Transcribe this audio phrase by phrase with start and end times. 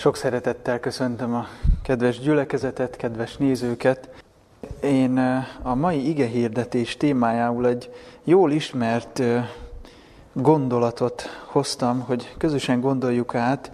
[0.00, 1.46] Sok szeretettel köszöntöm a
[1.82, 4.08] kedves gyülekezetet, kedves nézőket.
[4.82, 5.18] Én
[5.62, 7.92] a mai ige hirdetés témájául egy
[8.24, 9.22] jól ismert
[10.32, 13.72] gondolatot hoztam, hogy közösen gondoljuk át,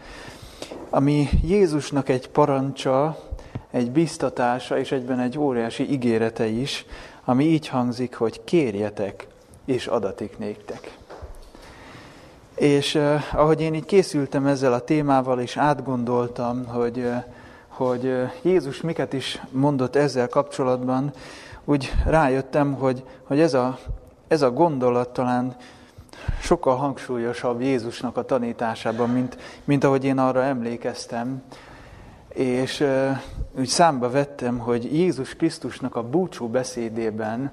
[0.90, 3.18] ami Jézusnak egy parancsa,
[3.70, 6.86] egy biztatása és egyben egy óriási ígérete is,
[7.24, 9.26] ami így hangzik, hogy kérjetek,
[9.64, 10.96] és adatik néktek.
[12.56, 17.16] És uh, ahogy én így készültem ezzel a témával, és átgondoltam, hogy, uh,
[17.68, 21.12] hogy uh, Jézus miket is mondott ezzel kapcsolatban,
[21.64, 23.78] úgy rájöttem, hogy, hogy ez, a,
[24.28, 25.56] ez a gondolat talán
[26.40, 31.42] sokkal hangsúlyosabb Jézusnak a tanításában, mint, mint ahogy én arra emlékeztem.
[32.28, 33.18] És uh,
[33.58, 37.52] úgy számba vettem, hogy Jézus Krisztusnak a búcsú beszédében Eh,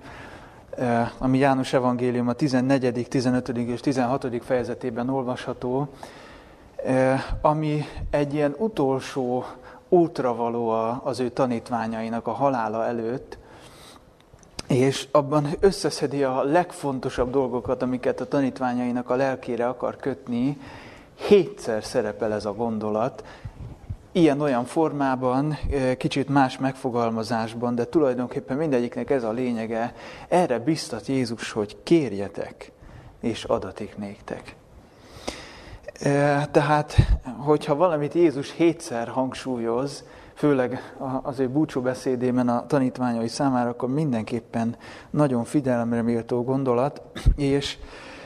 [1.17, 3.47] ami János Evangélium a 14., 15.
[3.47, 4.43] és 16.
[4.43, 5.87] fejezetében olvasható,
[7.41, 9.45] ami egy ilyen utolsó
[9.89, 10.69] útravaló
[11.03, 13.37] az ő tanítványainak a halála előtt,
[14.67, 20.57] és abban összeszedi a legfontosabb dolgokat, amiket a tanítványainak a lelkére akar kötni.
[21.15, 23.23] Hétszer szerepel ez a gondolat,
[24.13, 25.57] ilyen-olyan formában,
[25.97, 29.93] kicsit más megfogalmazásban, de tulajdonképpen mindegyiknek ez a lényege.
[30.27, 32.71] Erre biztat Jézus, hogy kérjetek,
[33.21, 34.55] és adatik néktek.
[36.51, 36.95] Tehát,
[37.37, 40.03] hogyha valamit Jézus hétszer hangsúlyoz,
[40.33, 44.75] főleg az ő búcsúbeszédében a tanítványai számára, akkor mindenképpen
[45.09, 47.01] nagyon figyelemre méltó gondolat,
[47.35, 47.77] és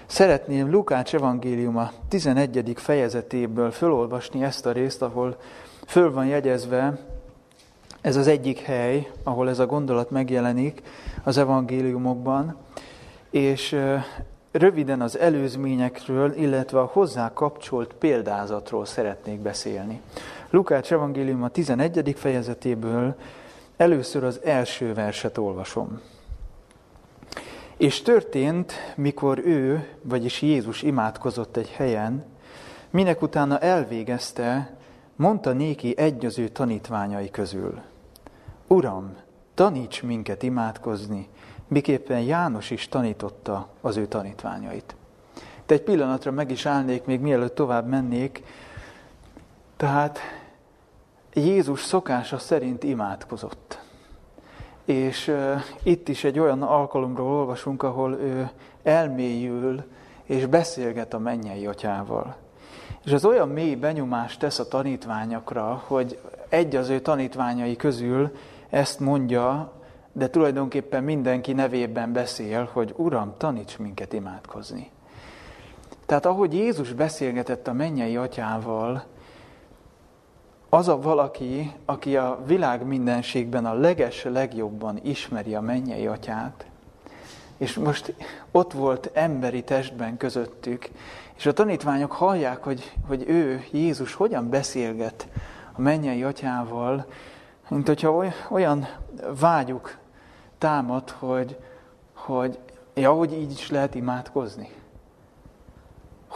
[0.08, 2.74] szeretném Lukács evangéliuma 11.
[2.76, 5.38] fejezetéből fölolvasni ezt a részt, ahol
[5.88, 6.98] Föl van jegyezve,
[8.02, 10.82] ez az egyik hely, ahol ez a gondolat megjelenik
[11.24, 12.56] az evangéliumokban,
[13.30, 13.80] és
[14.52, 20.02] röviden az előzményekről, illetve a hozzá kapcsolt példázatról szeretnék beszélni.
[20.50, 22.16] Lukács evangélium a 11.
[22.18, 23.16] fejezetéből
[23.78, 26.02] először az első verset olvasom.
[27.78, 32.26] És történt, mikor ő, vagyis Jézus imádkozott egy helyen,
[32.90, 34.78] minek utána elvégezte,
[35.18, 37.82] Mondta néki egy az ő tanítványai közül,
[38.68, 39.18] Uram,
[39.54, 41.30] taníts minket imádkozni,
[41.68, 44.96] miképpen János is tanította az ő tanítványait.
[45.66, 48.44] De egy pillanatra meg is állnék, még mielőtt tovább mennék.
[49.78, 50.20] Tehát
[51.34, 53.87] Jézus szokása szerint imádkozott.
[54.88, 55.36] És
[55.84, 58.50] itt is egy olyan alkalomról olvasunk, ahol ő
[58.84, 59.84] elmélyül
[60.24, 62.36] és beszélget a mennyei atyával.
[63.06, 68.32] És az olyan mély benyomást tesz a tanítványokra, hogy egy az ő tanítványai közül
[68.70, 69.72] ezt mondja,
[70.12, 74.92] de tulajdonképpen mindenki nevében beszél, hogy Uram, taníts minket imádkozni.
[76.06, 79.04] Tehát ahogy Jézus beszélgetett a mennyei atyával,
[80.70, 86.66] az a valaki, aki a világ mindenségben a leges legjobban ismeri a mennyei atyát,
[87.58, 88.14] és most
[88.52, 90.90] ott volt emberi testben közöttük,
[91.36, 95.28] és a tanítványok hallják, hogy, hogy ő, Jézus, hogyan beszélget
[95.74, 97.06] a mennyei atyával,
[97.70, 98.88] mint hogyha olyan
[99.40, 99.98] vágyuk
[100.58, 101.58] támad, hogy,
[102.14, 102.60] hogy
[102.94, 104.70] ja, hogy így is lehet imádkozni.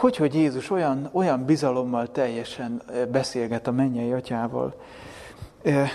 [0.02, 4.74] Hogy, hogy Jézus olyan, olyan bizalommal teljesen beszélget a mennyei atyával,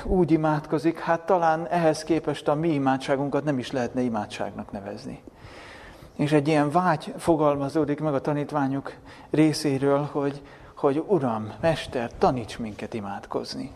[0.03, 5.23] úgy imádkozik, hát talán ehhez képest a mi imádságunkat nem is lehetne imádságnak nevezni.
[6.15, 8.93] És egy ilyen vágy fogalmazódik meg a tanítványok
[9.29, 10.41] részéről, hogy,
[10.75, 13.71] hogy Uram, Mester, taníts minket imádkozni.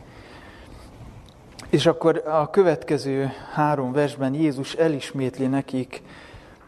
[1.70, 6.02] És akkor a következő három versben Jézus elismétli nekik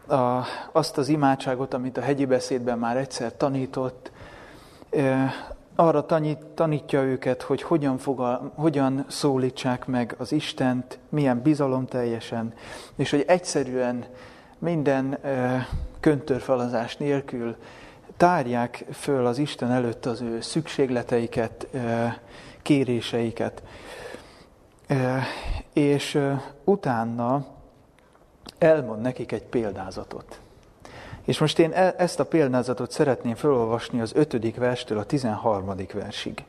[0.06, 4.10] a, azt az imádságot, amit a hegyi beszédben már egyszer tanított,
[5.76, 12.52] arra tanít, tanítja őket, hogy hogyan, fogal, hogyan szólítsák meg az Istent, milyen bizalom teljesen,
[12.96, 14.04] és hogy egyszerűen
[14.58, 15.18] minden
[16.00, 17.56] köntörfalazás nélkül
[18.16, 21.68] tárják föl az Isten előtt az ő szükségleteiket,
[22.62, 23.62] kéréseiket.
[25.72, 26.18] És
[26.64, 27.46] utána
[28.64, 30.40] elmond nekik egy példázatot.
[31.24, 36.44] És most én e, ezt a példázatot szeretném felolvasni az ötödik verstől a tizenharmadik versig.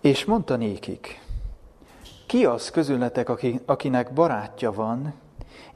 [0.00, 1.20] És mondta nékik,
[2.26, 3.28] ki az közületek,
[3.64, 5.14] akinek barátja van,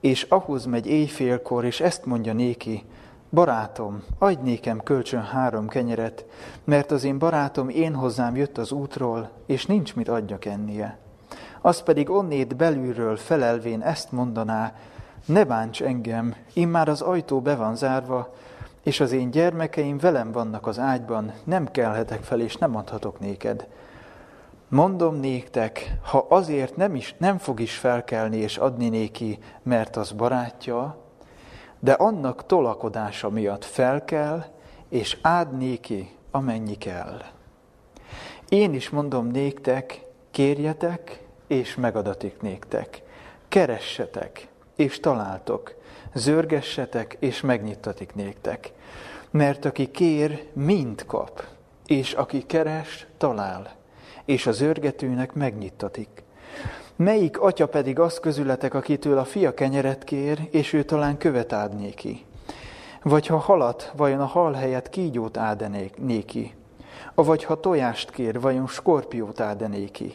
[0.01, 2.85] és ahhoz megy éjfélkor, és ezt mondja néki,
[3.31, 6.25] barátom, adj nékem kölcsön három kenyeret,
[6.65, 10.99] mert az én barátom én hozzám jött az útról, és nincs mit adjak ennie.
[11.61, 14.75] Az pedig onnét belülről felelvén ezt mondaná,
[15.25, 18.35] ne bánts engem, immár az ajtó be van zárva,
[18.83, 23.69] és az én gyermekeim velem vannak az ágyban, nem kelhetek fel, és nem adhatok néked.
[24.69, 30.11] Mondom néktek, ha azért nem, is, nem fog is felkelni és adni néki, mert az
[30.13, 30.97] barátja,
[31.79, 34.53] de annak tolakodása miatt felkel,
[34.89, 37.23] és ád néki, amennyi kell.
[38.49, 43.03] Én is mondom néktek, kérjetek, és megadatik néktek.
[43.49, 45.75] Keressetek, és találtok.
[46.15, 48.73] Zörgessetek, és megnyitatik néktek.
[49.31, 51.45] Mert aki kér, mind kap,
[51.87, 53.81] és aki keres, talál
[54.25, 56.23] és az őrgetőnek megnyitatik.
[56.97, 61.75] Melyik atya pedig az közületek, akitől a fia kenyeret kér, és ő talán követ ád
[61.75, 62.25] néki?
[63.03, 66.55] Vagy ha halat, vajon a hal helyett kígyót ádenék néki?
[67.15, 70.15] Vagy ha tojást kér, vajon skorpiót ádenéki?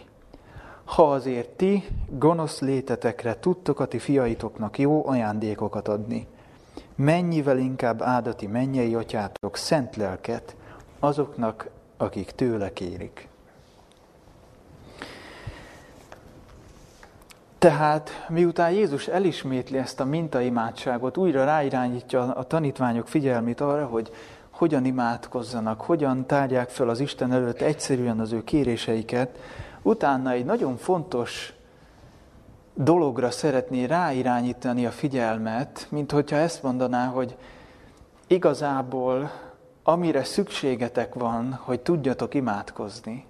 [0.88, 6.28] Ha azért ti, gonosz létetekre tudtok a ti fiaitoknak jó ajándékokat adni,
[6.96, 10.56] mennyivel inkább áldati mennyei atyátok szent lelket
[11.00, 13.28] azoknak, akik tőle kérik.
[17.58, 24.12] Tehát miután Jézus elismétli ezt a mintaimádságot, újra ráirányítja a tanítványok figyelmét arra, hogy
[24.50, 29.40] hogyan imádkozzanak, hogyan tárják fel az Isten előtt egyszerűen az ő kéréseiket,
[29.88, 31.54] utána egy nagyon fontos
[32.74, 37.36] dologra szeretné ráirányítani a figyelmet, mint hogyha ezt mondaná, hogy
[38.28, 39.32] igazából
[39.84, 43.26] amire szükségetek van, hogy tudjatok imádkozni,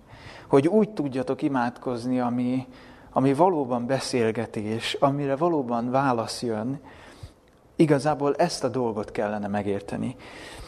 [0.48, 2.68] hogy úgy tudjatok imádkozni, ami,
[3.12, 6.80] ami valóban beszélgetés, amire valóban válasz jön,
[7.75, 10.15] igazából ezt a dolgot kellene megérteni.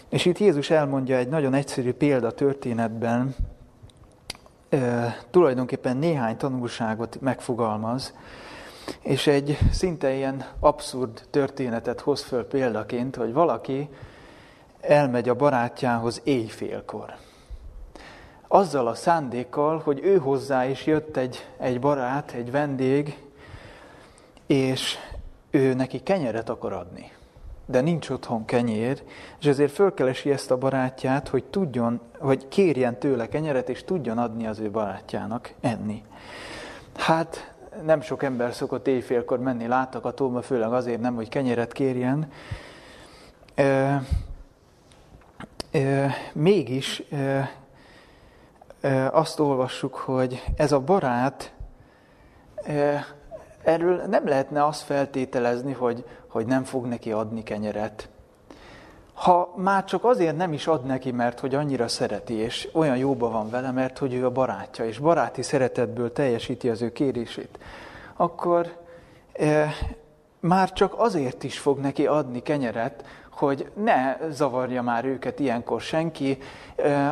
[0.10, 3.36] És itt Jézus elmondja egy nagyon egyszerű példa történetben,
[5.30, 8.14] tulajdonképpen néhány tanulságot megfogalmaz,
[9.02, 13.90] és egy szinte ilyen abszurd történetet hoz föl példaként, hogy valaki
[14.82, 17.14] elmegy a barátjához éjfélkor
[18.52, 23.18] azzal a szándékkal, hogy ő hozzá is jött egy, egy barát, egy vendég,
[24.48, 24.98] és
[25.50, 27.12] ő neki kenyeret akar adni.
[27.70, 29.04] De nincs otthon kenyér,
[29.40, 34.48] és ezért fölkelesi ezt a barátját, hogy tudjon, hogy kérjen tőle kenyeret, és tudjon adni
[34.48, 36.04] az ő barátjának enni.
[36.96, 42.32] Hát nem sok ember szokott éjfélkor menni látogatóba, főleg azért nem, hogy kenyeret kérjen.
[43.56, 44.02] E,
[45.72, 47.50] e, mégis e,
[49.12, 51.54] azt olvassuk, hogy ez a barát,
[53.70, 58.10] erről nem lehetne azt feltételezni, hogy, hogy nem fog neki adni kenyeret.
[59.14, 63.30] Ha már csak azért nem is ad neki, mert hogy annyira szereti, és olyan jóba
[63.30, 67.60] van vele, mert hogy ő a barátja, és baráti szeretetből teljesíti az ő kérését,
[68.16, 68.78] akkor
[69.34, 69.70] e,
[70.40, 73.06] már csak azért is fog neki adni kenyeret,
[73.40, 76.38] hogy ne zavarja már őket ilyenkor senki,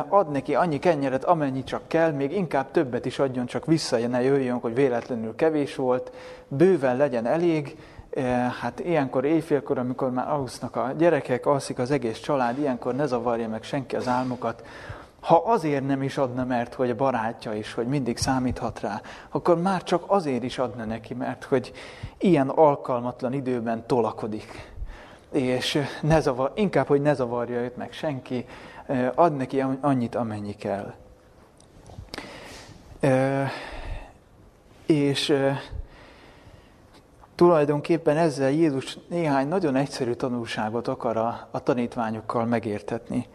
[0.08, 4.22] ad neki annyi kenyeret, amennyi csak kell, még inkább többet is adjon, csak vissza ne
[4.22, 6.12] jöjjön, hogy véletlenül kevés volt,
[6.48, 7.76] bőven legyen elég,
[8.60, 13.48] hát ilyenkor éjfélkor, amikor már alusznak a gyerekek, alszik az egész család, ilyenkor ne zavarja
[13.48, 14.64] meg senki az álmokat,
[15.20, 19.60] ha azért nem is adna, mert hogy a barátja is, hogy mindig számíthat rá, akkor
[19.60, 21.72] már csak azért is adna neki, mert hogy
[22.18, 24.76] ilyen alkalmatlan időben tolakodik
[25.32, 28.46] és ne zavar, inkább, hogy ne zavarja őt meg senki,
[29.14, 30.94] ad neki annyit, amennyi kell.
[34.86, 35.34] És
[37.34, 43.26] tulajdonképpen ezzel Jézus néhány nagyon egyszerű tanulságot akar a, a tanítványokkal megértetni.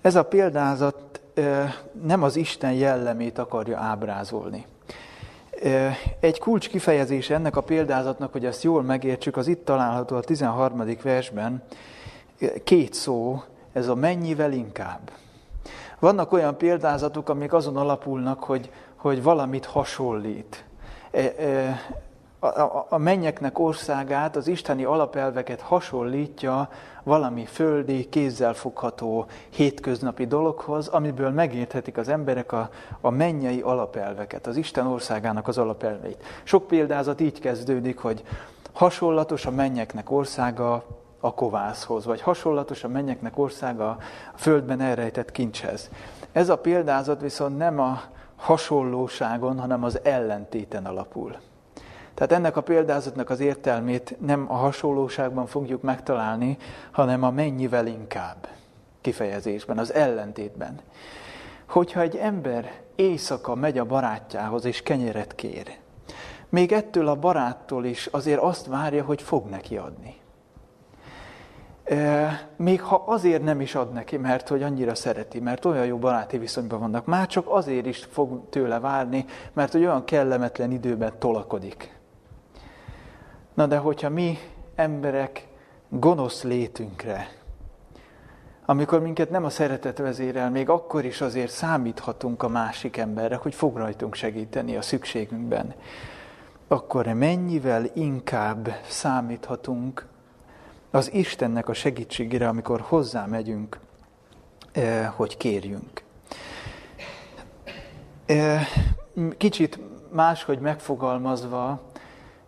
[0.00, 1.20] Ez a példázat
[2.02, 4.66] nem az Isten jellemét akarja ábrázolni.
[6.20, 10.84] Egy kulcs kifejezése ennek a példázatnak, hogy ezt jól megértsük, az itt található a 13.
[11.02, 11.62] versben,
[12.64, 13.42] két szó,
[13.72, 15.10] ez a mennyivel inkább.
[15.98, 20.64] Vannak olyan példázatok, amik azon alapulnak, hogy, hogy valamit hasonlít.
[22.44, 26.68] A, a, a mennyeknek országát, az isteni alapelveket hasonlítja
[27.02, 32.70] valami földi, kézzelfogható, hétköznapi dologhoz, amiből megérthetik az emberek a,
[33.00, 36.22] a mennyei alapelveket, az Isten országának az alapelveit.
[36.42, 38.22] Sok példázat így kezdődik, hogy
[38.72, 40.84] hasonlatos a mennyeknek országa
[41.20, 43.98] a kovászhoz, vagy hasonlatos a mennyeknek országa a
[44.36, 45.90] földben elrejtett kincshez.
[46.32, 48.00] Ez a példázat viszont nem a
[48.36, 51.36] hasonlóságon, hanem az ellentéten alapul.
[52.14, 56.56] Tehát ennek a példázatnak az értelmét nem a hasonlóságban fogjuk megtalálni,
[56.90, 58.48] hanem a mennyivel inkább
[59.00, 60.80] kifejezésben, az ellentétben.
[61.68, 65.80] Hogyha egy ember éjszaka megy a barátjához és kenyeret kér,
[66.48, 70.20] még ettől a baráttól is azért azt várja, hogy fog neki adni.
[72.56, 76.38] még ha azért nem is ad neki, mert hogy annyira szereti, mert olyan jó baráti
[76.38, 82.00] viszonyban vannak, már csak azért is fog tőle várni, mert hogy olyan kellemetlen időben tolakodik.
[83.54, 84.38] Na de hogyha mi
[84.74, 85.48] emberek
[85.88, 87.28] gonosz létünkre,
[88.64, 93.54] amikor minket nem a szeretet vezérel, még akkor is azért számíthatunk a másik emberre, hogy
[93.54, 95.74] fog rajtunk segíteni a szükségünkben,
[96.68, 100.06] akkor mennyivel inkább számíthatunk
[100.90, 103.78] az Istennek a segítségére, amikor hozzá megyünk,
[104.72, 106.02] eh, hogy kérjünk.
[108.26, 108.66] Eh,
[109.36, 109.78] kicsit
[110.10, 111.80] máshogy megfogalmazva,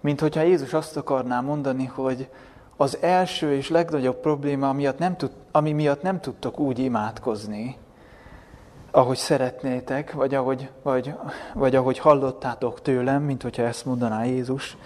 [0.04, 2.28] mint hogyha Jézus azt akarná mondani, hogy
[2.76, 7.76] az első és legnagyobb probléma, miatt nem tud, ami miatt nem tudtok úgy imádkozni,
[8.90, 11.14] ahogy szeretnétek, vagy ahogy, vagy,
[11.54, 14.76] vagy ahogy hallottátok tőlem, mint hogyha ezt mondaná Jézus,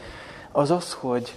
[0.52, 1.37] az az, hogy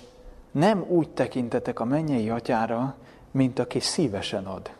[0.51, 2.95] nem úgy tekintetek a mennyei atyára,
[3.31, 4.71] mint aki szívesen ad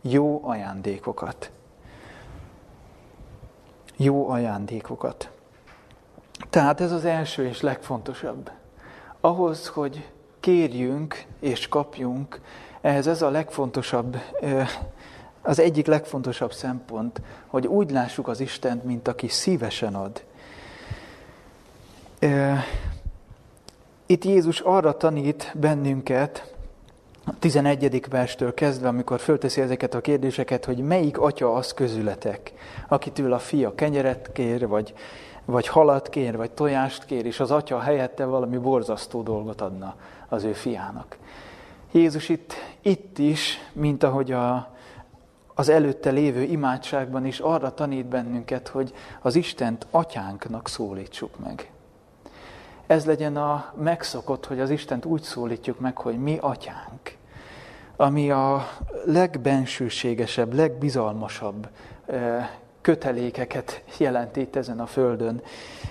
[0.00, 1.50] jó ajándékokat.
[3.96, 5.30] Jó ajándékokat.
[6.50, 8.50] Tehát ez az első és legfontosabb.
[9.20, 10.08] Ahhoz, hogy
[10.40, 12.40] kérjünk és kapjunk,
[12.80, 14.16] ehhez ez a legfontosabb,
[15.42, 20.24] az egyik legfontosabb szempont, hogy úgy lássuk az Istent, mint aki szívesen ad.
[24.06, 26.54] Itt Jézus arra tanít bennünket,
[27.24, 28.08] a 11.
[28.10, 32.52] verstől kezdve, amikor fölteszi ezeket a kérdéseket, hogy melyik atya az közületek,
[32.88, 34.94] akitől a fia kenyeret kér, vagy,
[35.46, 39.94] vagy halat kér, vagy tojást kér, és az atya helyette valami borzasztó dolgot adna
[40.28, 41.16] az ő fiának.
[41.92, 44.74] Jézus itt, itt is, mint ahogy a,
[45.54, 51.70] az előtte lévő imádságban is arra tanít bennünket, hogy az Istent atyánknak szólítsuk meg.
[52.86, 57.16] Ez legyen a megszokott, hogy az Istent úgy szólítjuk meg, hogy mi atyánk,
[57.96, 58.68] ami a
[59.04, 61.68] legbensőségesebb, legbizalmasabb
[62.86, 65.42] kötelékeket jelent itt ezen a földön.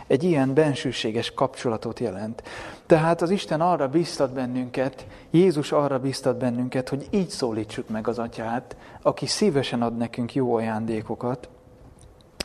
[0.08, 2.44] Egy ilyen bensőséges kapcsolatot jelent.
[2.86, 8.20] Tehát az Isten arra biztat bennünket, Jézus arra biztat bennünket, hogy így szólítsuk meg az
[8.20, 11.50] atyát, aki szívesen ad nekünk jó ajándékokat,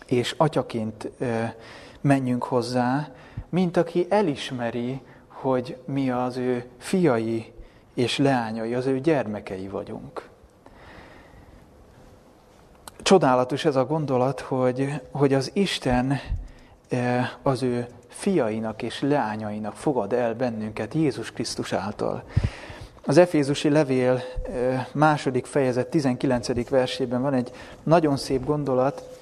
[0.06, 1.10] és atyaként
[2.00, 3.08] menjünk hozzá,
[3.48, 7.52] mint aki elismeri, hogy mi az ő fiai
[7.94, 10.29] és leányai, az ő gyermekei vagyunk.
[13.10, 16.20] Csodálatos ez a gondolat, hogy, hogy az Isten
[16.88, 22.22] eh, az ő fiainak és leányainak fogad el bennünket Jézus Krisztus által.
[23.06, 24.20] Az Efézusi levél
[24.52, 26.68] eh, második fejezet 19.
[26.68, 27.50] versében van egy
[27.82, 29.18] nagyon szép gondolat,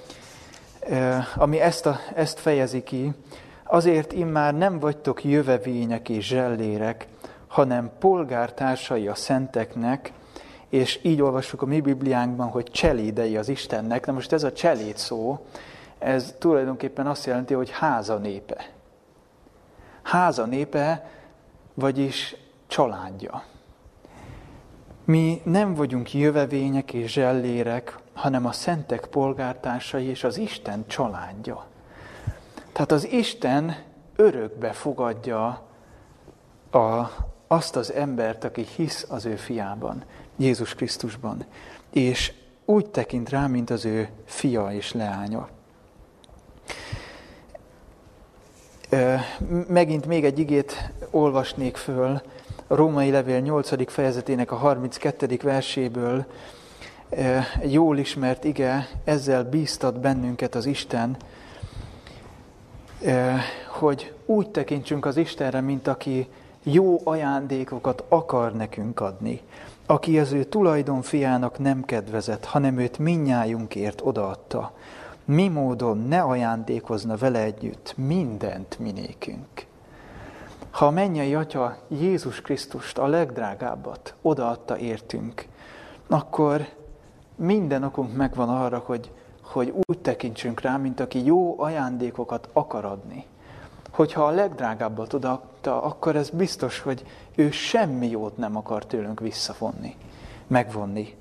[0.81, 3.13] eh, ami ezt, a, ezt fejezi ki,
[3.65, 7.07] Azért immár nem vagytok jövevények és zsellérek,
[7.47, 10.13] hanem polgártársai a szenteknek,
[10.69, 14.07] és így olvassuk a mi Bibliánkban, hogy cselédei az Istennek.
[14.07, 15.47] Na most ez a cseléd szó,
[15.99, 18.71] ez tulajdonképpen azt jelenti, hogy háza népe.
[20.03, 21.11] Háza népe,
[21.75, 23.43] vagyis családja.
[25.05, 31.67] Mi nem vagyunk jövevények és zsellérek, hanem a szentek polgártársai és az Isten családja.
[32.73, 33.77] Tehát az Isten
[34.17, 35.63] örökbe fogadja
[36.71, 37.11] a,
[37.47, 40.05] azt az embert, aki hisz az ő fiában,
[40.39, 41.45] Jézus Krisztusban,
[41.93, 42.33] és
[42.65, 45.49] úgy tekint rá, mint az ő fia és leánya.
[49.69, 52.21] Megint még egy igét olvasnék föl,
[52.67, 53.93] a Római Levél 8.
[53.93, 55.39] fejezetének a 32.
[55.43, 56.27] verséből,
[57.65, 61.17] jól ismert ige, ezzel bíztat bennünket az Isten,
[63.69, 66.29] hogy úgy tekintsünk az Istenre, mint aki
[66.63, 69.41] jó ajándékokat akar nekünk adni,
[69.91, 74.73] aki az ő tulajdonfiának nem kedvezett, hanem őt minnyájunkért odaadta.
[75.25, 79.67] Mi módon ne ajándékozna vele együtt mindent minékünk.
[80.71, 85.47] Ha a mennyei Atya Jézus Krisztust, a legdrágábbat odaadta értünk,
[86.09, 86.69] akkor
[87.37, 89.11] minden okunk megvan arra, hogy
[89.43, 93.25] hogy úgy tekintsünk rá, mint aki jó ajándékokat akar adni.
[93.99, 99.97] Hogyha a legdrágábbat odaadta, akkor ez biztos, hogy ő semmi jót nem akar tőlünk visszafonni,
[100.47, 101.17] megvonni.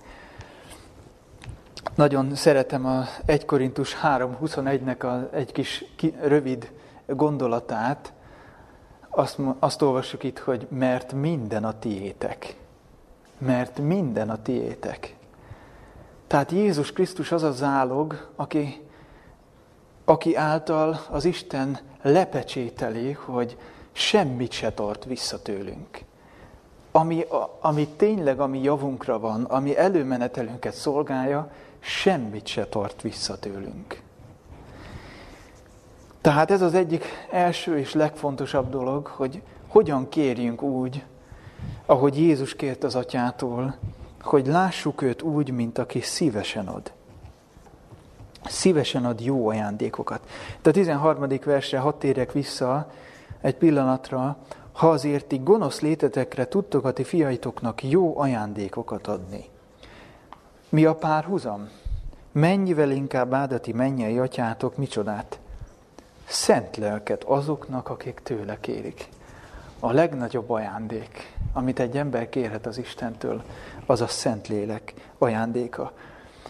[1.96, 6.72] Nagyon szeretem a 1 Korintus 3.21-nek egy kis ki, rövid
[7.06, 8.14] gondolatát.
[9.10, 12.58] Azt, azt olvassuk itt, hogy mert minden a tiétek.
[13.38, 15.16] Mert minden a tiétek.
[16.28, 18.88] Tehát Jézus Krisztus az a zálog, aki,
[20.06, 23.58] aki által az Isten lepecsételi, hogy
[23.92, 26.06] semmit se tart vissza tőlünk.
[26.92, 27.26] ami,
[27.62, 34.02] ami tényleg a mi javunkra van, ami előmenetelünket szolgálja, semmit se tart vissza tőlünk.
[36.22, 41.04] Tehát ez az egyik első és legfontosabb dolog, hogy hogyan kérjünk úgy,
[41.86, 43.76] ahogy Jézus kért az atyától,
[44.22, 46.92] hogy lássuk őt úgy, mint aki szívesen ad.
[48.50, 50.22] Szívesen ad jó ajándékokat.
[50.62, 51.28] De a 13.
[51.46, 52.92] versre hadd térjek vissza
[53.42, 54.38] egy pillanatra,
[54.72, 59.46] ha azért ti gonosz létetekre tudtok a ti fiaitoknak jó ajándékokat adni.
[60.70, 61.70] Mi a párhuzam?
[62.32, 65.40] Mennyivel inkább áldati mennyei atyátok micsodát?
[66.26, 69.10] Szent lelket azoknak, akik tőle kérik.
[69.80, 73.44] A legnagyobb ajándék, amit egy ember kérhet az Istentől,
[73.86, 75.92] az a Szent Lélek ajándéka.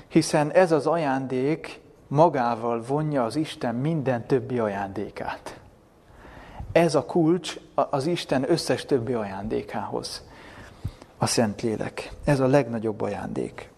[0.07, 5.59] Hiszen ez az ajándék magával vonja az Isten minden többi ajándékát.
[6.71, 10.23] Ez a kulcs az Isten összes többi ajándékához.
[11.17, 12.11] A Szentlélek.
[12.23, 13.69] Ez a legnagyobb ajándék.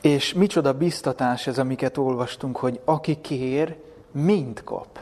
[0.00, 3.76] És micsoda biztatás ez, amiket olvastunk, hogy aki kér,
[4.10, 4.98] mind kap.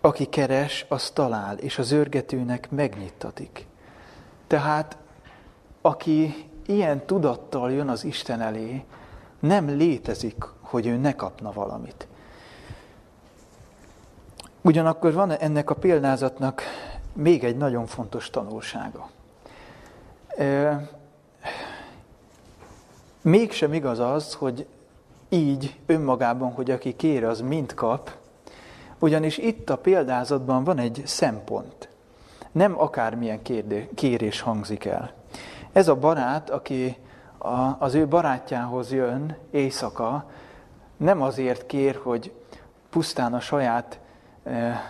[0.00, 3.66] Aki keres, az talál, és az örgetőnek megnyittatik.
[4.46, 4.96] Tehát,
[5.80, 8.84] aki ilyen tudattal jön az Isten elé,
[9.40, 12.06] nem létezik, hogy ő ne kapna valamit.
[14.62, 16.62] Ugyanakkor van ennek a példázatnak
[17.12, 19.10] még egy nagyon fontos tanulsága.
[23.22, 24.66] Mégsem igaz az, hogy
[25.28, 28.10] így önmagában, hogy aki kér, az mind kap,
[28.98, 31.88] ugyanis itt a példázatban van egy szempont.
[32.52, 35.19] Nem akármilyen kérdés, kérés hangzik el.
[35.72, 36.96] Ez a barát, aki
[37.38, 40.24] a, az ő barátjához jön éjszaka,
[40.96, 42.32] nem azért kér, hogy
[42.90, 44.00] pusztán a saját
[44.44, 44.82] e,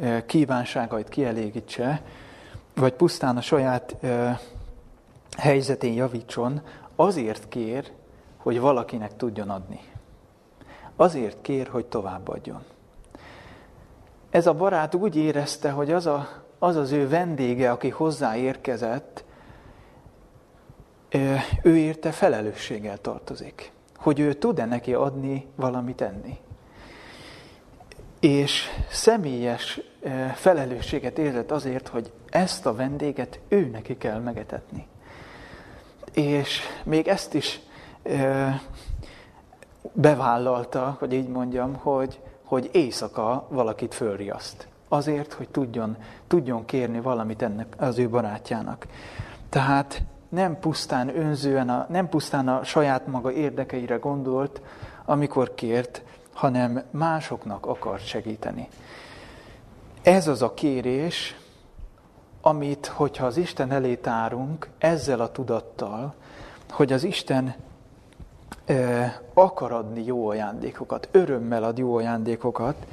[0.00, 2.02] e, kívánságait kielégítse,
[2.74, 4.40] vagy pusztán a saját e,
[5.38, 6.60] helyzetén javítson,
[6.96, 7.90] azért kér,
[8.36, 9.80] hogy valakinek tudjon adni.
[10.96, 12.62] Azért kér, hogy továbbadjon.
[14.30, 19.24] Ez a barát úgy érezte, hogy az, a, az az ő vendége, aki hozzáérkezett,
[21.62, 26.38] ő érte felelősséggel tartozik, hogy ő tud-e neki adni valamit enni.
[28.20, 29.80] És személyes
[30.34, 34.86] felelősséget érzett azért, hogy ezt a vendéget ő neki kell megetetni.
[36.12, 37.60] És még ezt is
[39.92, 44.68] bevállalta, hogy így mondjam, hogy, hogy éjszaka valakit fölriaszt.
[44.88, 48.86] Azért, hogy tudjon, tudjon kérni valamit ennek az ő barátjának.
[49.48, 54.60] Tehát nem pusztán önzően, a, nem pusztán a saját maga érdekeire gondolt,
[55.04, 58.68] amikor kért, hanem másoknak akart segíteni.
[60.02, 61.36] Ez az a kérés,
[62.40, 66.14] amit, hogyha az Isten elé tárunk, ezzel a tudattal,
[66.70, 67.54] hogy az Isten
[68.64, 72.86] e, akar adni jó ajándékokat, örömmel ad jó ajándékokat,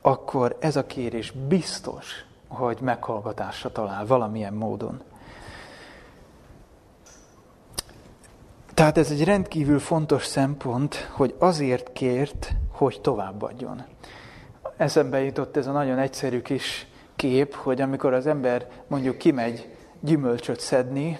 [0.00, 5.00] akkor ez a kérés biztos, hogy meghallgatásra talál valamilyen módon.
[8.76, 13.84] Tehát ez egy rendkívül fontos szempont, hogy azért kért, hogy továbbadjon.
[14.76, 20.60] Eszembe jutott ez a nagyon egyszerű kis kép, hogy amikor az ember mondjuk kimegy gyümölcsöt
[20.60, 21.18] szedni,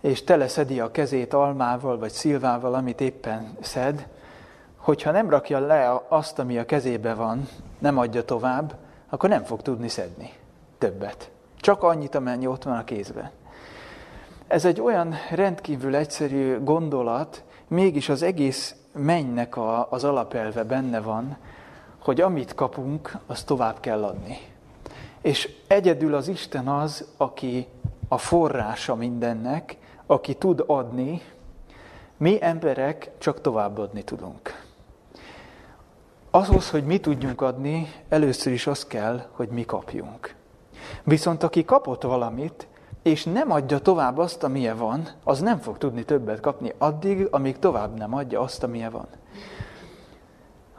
[0.00, 4.08] és teleszedi a kezét almával vagy szilvával, amit éppen szed,
[4.76, 8.74] hogyha nem rakja le azt, ami a kezébe van, nem adja tovább,
[9.08, 10.32] akkor nem fog tudni szedni
[10.78, 11.30] többet.
[11.56, 13.30] Csak annyit, amennyi ott van a kézben.
[14.50, 21.36] Ez egy olyan rendkívül egyszerű gondolat, mégis az egész mennynek a, az alapelve benne van,
[21.98, 24.38] hogy amit kapunk, azt tovább kell adni.
[25.20, 27.66] És egyedül az Isten az, aki
[28.08, 31.20] a forrása mindennek, aki tud adni,
[32.16, 34.64] mi emberek csak továbbadni tudunk.
[36.30, 40.34] Ahhoz, hogy mi tudjunk adni, először is az kell, hogy mi kapjunk.
[41.04, 42.68] Viszont aki kapott valamit,
[43.02, 47.58] és nem adja tovább azt, amilyen van, az nem fog tudni többet kapni addig, amíg
[47.58, 49.06] tovább nem adja azt, amilyen van.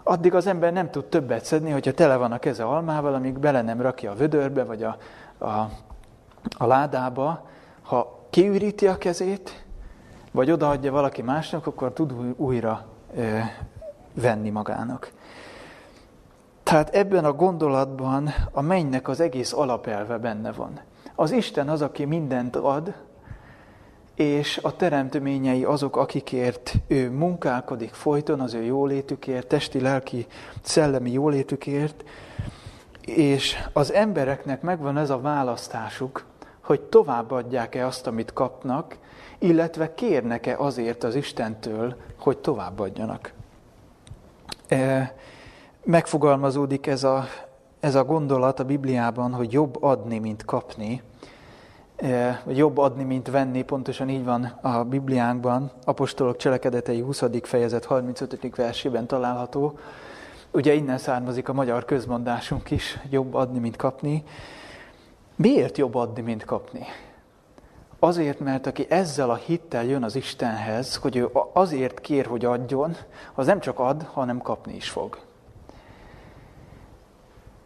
[0.03, 3.61] Addig az ember nem tud többet szedni, hogyha tele van a keze almával, amíg bele
[3.61, 4.97] nem rakja a vödörbe, vagy a,
[5.37, 5.69] a,
[6.57, 7.47] a ládába.
[7.81, 9.65] Ha kiüríti a kezét,
[10.31, 13.37] vagy odaadja valaki másnak, akkor tud újra ö,
[14.13, 15.11] venni magának.
[16.63, 20.79] Tehát ebben a gondolatban a mennynek az egész alapelve benne van.
[21.21, 22.93] Az Isten az, aki mindent ad,
[24.15, 30.27] és a teremtményei azok, akikért ő munkálkodik folyton az ő jólétükért, testi, lelki,
[30.61, 32.03] szellemi jólétükért,
[33.01, 36.25] És az embereknek megvan ez a választásuk,
[36.61, 38.97] hogy továbbadják-e azt, amit kapnak,
[39.39, 43.33] illetve kérnek-e azért az Istentől, hogy továbbadjanak.
[44.67, 45.15] E,
[45.83, 47.25] megfogalmazódik ez a,
[47.79, 51.01] ez a gondolat a Bibliában, hogy jobb adni, mint kapni,
[52.43, 57.23] vagy jobb adni, mint venni, pontosan így van a Bibliánkban, Apostolok cselekedetei 20.
[57.41, 58.55] fejezet 35.
[58.55, 59.77] versében található.
[60.51, 64.23] Ugye innen származik a magyar közmondásunk is, jobb adni, mint kapni.
[65.35, 66.85] Miért jobb adni, mint kapni?
[67.99, 72.95] Azért, mert aki ezzel a hittel jön az Istenhez, hogy ő azért kér, hogy adjon,
[73.33, 75.19] az nem csak ad, hanem kapni is fog.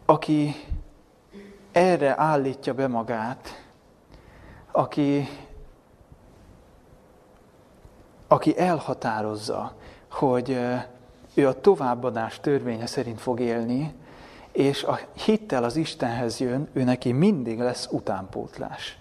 [0.04, 0.54] Aki
[1.72, 3.65] erre állítja be magát,
[4.76, 5.28] aki,
[8.28, 9.74] aki elhatározza,
[10.10, 10.58] hogy
[11.34, 13.94] ő a továbbadás törvénye szerint fog élni,
[14.52, 18.98] és a hittel az Istenhez jön, ő neki mindig lesz utánpótlás.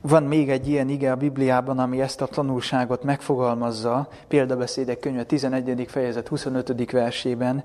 [0.00, 5.84] Van még egy ilyen ige a Bibliában, ami ezt a tanulságot megfogalmazza, példabeszédek könyve 11.
[5.88, 6.90] fejezet 25.
[6.90, 7.64] versében,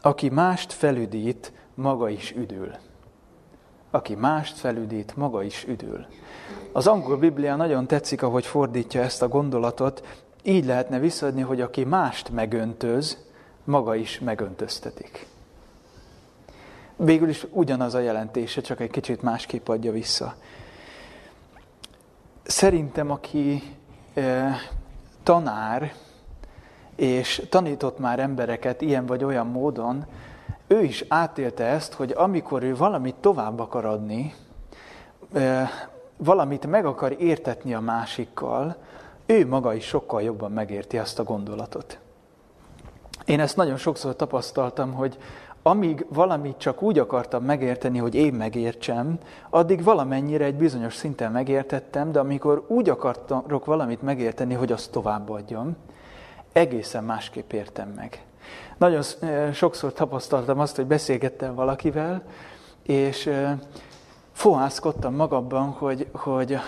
[0.00, 2.70] aki mást felüdít, maga is üdül.
[3.94, 6.06] Aki mást felüdít, maga is üdül.
[6.72, 11.84] Az angol Biblia nagyon tetszik, ahogy fordítja ezt a gondolatot, így lehetne visszaadni, hogy aki
[11.84, 13.18] mást megöntöz,
[13.64, 15.26] maga is megöntöztetik.
[16.96, 20.34] Végül is ugyanaz a jelentése, csak egy kicsit másképp adja vissza.
[22.42, 23.62] Szerintem, aki
[24.14, 24.56] e,
[25.22, 25.92] tanár,
[26.96, 30.06] és tanított már embereket ilyen vagy olyan módon,
[30.72, 34.34] ő is átélte ezt, hogy amikor ő valamit tovább akar adni,
[36.16, 38.76] valamit meg akar értetni a másikkal,
[39.26, 41.98] ő maga is sokkal jobban megérti azt a gondolatot.
[43.24, 45.18] Én ezt nagyon sokszor tapasztaltam, hogy
[45.62, 49.18] amíg valamit csak úgy akartam megérteni, hogy én megértsem,
[49.50, 55.76] addig valamennyire egy bizonyos szinten megértettem, de amikor úgy akartok valamit megérteni, hogy azt továbbadjam,
[56.52, 58.24] egészen másképp értem meg.
[58.82, 59.02] Nagyon
[59.52, 62.22] sokszor tapasztaltam azt, hogy beszélgettem valakivel,
[62.82, 63.30] és
[64.32, 66.58] fohászkodtam magamban, hogy, hogy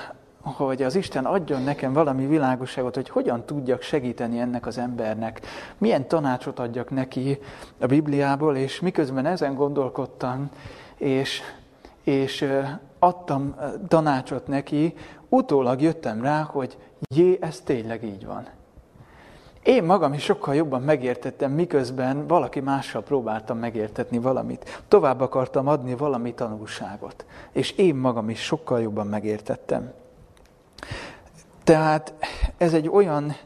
[0.42, 5.40] hogy az Isten adjon nekem valami világosságot, hogy hogyan tudjak segíteni ennek az embernek,
[5.78, 7.38] milyen tanácsot adjak neki
[7.78, 10.50] a Bibliából, és miközben ezen gondolkodtam,
[10.96, 11.40] és,
[12.02, 12.48] és
[12.98, 13.54] adtam
[13.88, 14.94] tanácsot neki,
[15.28, 16.78] utólag jöttem rá, hogy
[17.14, 18.46] jé, ez tényleg így van.
[19.64, 24.82] Én magam is sokkal jobban megértettem, miközben valaki mással próbáltam megértetni valamit.
[24.88, 27.24] Tovább akartam adni valami tanulságot.
[27.52, 29.92] És én magam is sokkal jobban megértettem.
[31.64, 32.14] Tehát
[32.56, 33.36] ez egy olyan,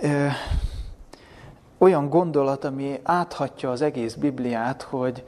[0.00, 0.26] ö,
[1.78, 5.24] olyan gondolat, ami áthatja az egész Bibliát, hogy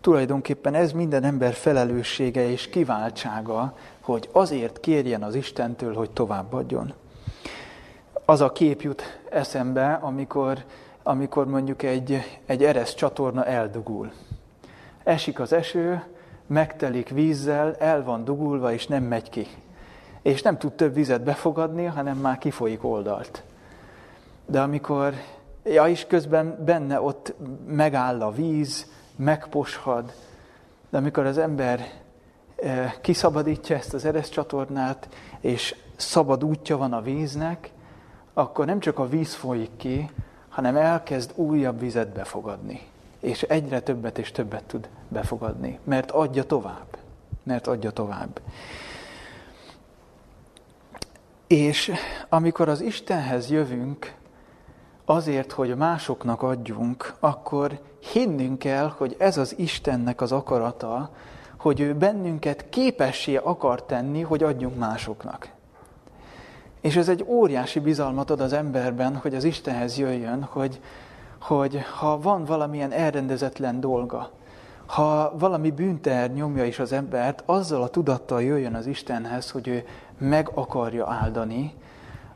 [0.00, 6.94] tulajdonképpen ez minden ember felelőssége és kiváltsága, hogy azért kérjen az Istentől, hogy továbbadjon.
[8.30, 10.64] Az a kép jut eszembe, amikor,
[11.02, 14.12] amikor mondjuk egy, egy eres csatorna eldugul.
[15.04, 16.02] Esik az eső,
[16.46, 19.46] megtelik vízzel, el van dugulva, és nem megy ki
[20.22, 23.42] és nem tud több vizet befogadni, hanem már kifolyik oldalt.
[24.46, 25.14] De amikor,
[25.64, 27.34] ja, is közben benne ott
[27.66, 30.12] megáll a víz, megposhad,
[30.90, 31.80] de amikor az ember
[32.56, 35.08] eh, kiszabadítja ezt az eres csatornát,
[35.40, 37.70] és szabad útja van a víznek,
[38.32, 40.10] akkor nem csak a víz folyik ki,
[40.48, 42.80] hanem elkezd újabb vizet befogadni.
[43.20, 46.98] És egyre többet és többet tud befogadni, mert adja tovább.
[47.42, 48.40] Mert adja tovább.
[51.46, 51.92] És
[52.28, 54.14] amikor az Istenhez jövünk
[55.04, 57.80] azért, hogy másoknak adjunk, akkor
[58.12, 61.10] hinnünk kell, hogy ez az Istennek az akarata,
[61.56, 65.50] hogy ő bennünket képessé akar tenni, hogy adjunk másoknak.
[66.80, 70.80] És ez egy óriási bizalmat ad az emberben, hogy az Istenhez jöjjön, hogy,
[71.40, 74.30] hogy ha van valamilyen elrendezetlen dolga,
[74.86, 79.84] ha valami bűnter nyomja is az embert, azzal a tudattal jöjjön az Istenhez, hogy ő
[80.18, 81.74] meg akarja áldani,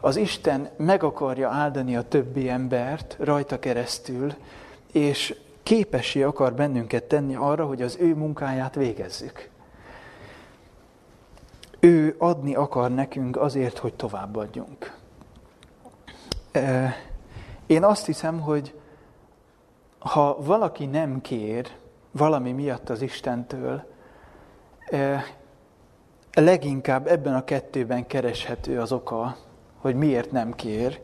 [0.00, 4.34] az Isten meg akarja áldani a többi embert rajta keresztül,
[4.92, 9.50] és képessé akar bennünket tenni arra, hogy az ő munkáját végezzük.
[11.84, 14.96] Ő adni akar nekünk azért, hogy továbbadjunk.
[17.66, 18.80] Én azt hiszem, hogy
[19.98, 21.68] ha valaki nem kér
[22.10, 23.84] valami miatt az Istentől,
[26.34, 29.36] leginkább ebben a kettőben kereshető az oka,
[29.76, 31.00] hogy miért nem kér,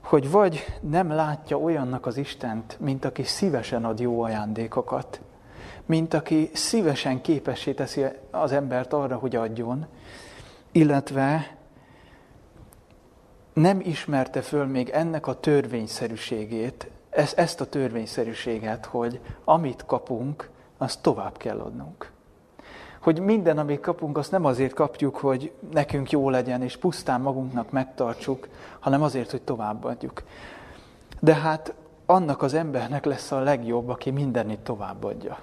[0.00, 5.20] hogy vagy nem látja olyannak az Istent, mint aki szívesen ad jó ajándékokat,
[5.86, 9.86] mint aki szívesen képessé teszi az embert arra, hogy adjon,
[10.72, 11.56] illetve
[13.52, 16.90] nem ismerte föl még ennek a törvényszerűségét,
[17.36, 22.12] ezt a törvényszerűséget, hogy amit kapunk, azt tovább kell adnunk.
[23.00, 27.70] Hogy minden, amit kapunk, azt nem azért kapjuk, hogy nekünk jó legyen, és pusztán magunknak
[27.70, 28.48] megtartsuk,
[28.80, 30.22] hanem azért, hogy továbbadjuk.
[31.20, 31.74] De hát
[32.06, 35.38] annak az embernek lesz a legjobb, aki mindenit továbbadja.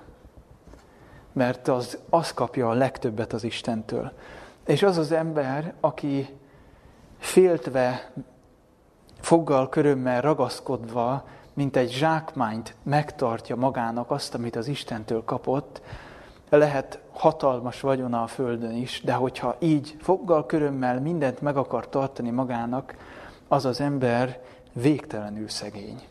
[1.34, 4.12] Mert az, az kapja a legtöbbet az Istentől.
[4.66, 6.38] És az az ember, aki
[7.18, 8.12] féltve,
[9.20, 15.82] foggal, körömmel ragaszkodva, mint egy zsákmányt megtartja magának azt, amit az Istentől kapott,
[16.50, 22.30] lehet hatalmas vagyona a Földön is, de hogyha így foggal, körömmel mindent meg akar tartani
[22.30, 22.96] magának,
[23.48, 24.42] az az ember
[24.74, 26.02] végtelenül szegény.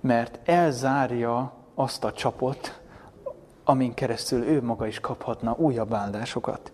[0.00, 2.79] Mert elzárja azt a csapot,
[3.70, 6.72] amin keresztül ő maga is kaphatna újabb áldásokat.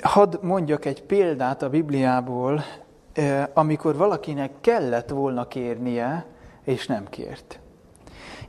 [0.00, 2.64] Hadd mondjak egy példát a Bibliából,
[3.12, 6.26] eh, amikor valakinek kellett volna kérnie,
[6.64, 7.58] és nem kért.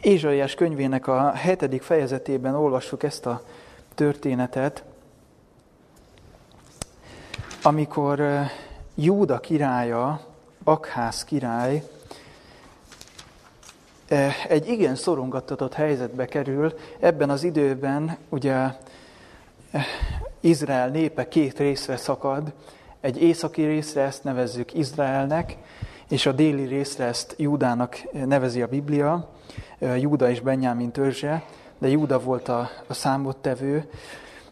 [0.02, 3.42] Ézsaiás könyvének a hetedik fejezetében olvassuk ezt a
[3.96, 4.84] történetet,
[7.64, 8.50] amikor eh,
[8.96, 10.20] Júda királya,
[10.64, 11.84] Akhász király
[14.48, 16.74] egy igen szorongattatott helyzetbe kerül.
[17.00, 18.68] Ebben az időben ugye
[20.40, 22.54] Izrael népe két részre szakad.
[23.02, 25.58] Egy északi részre ezt nevezzük Izraelnek,
[26.10, 29.30] és a déli részre ezt Júdának nevezi a Biblia,
[29.80, 31.44] Júda és Benyámin törzse,
[31.78, 33.90] de Júda volt a, a számottevő,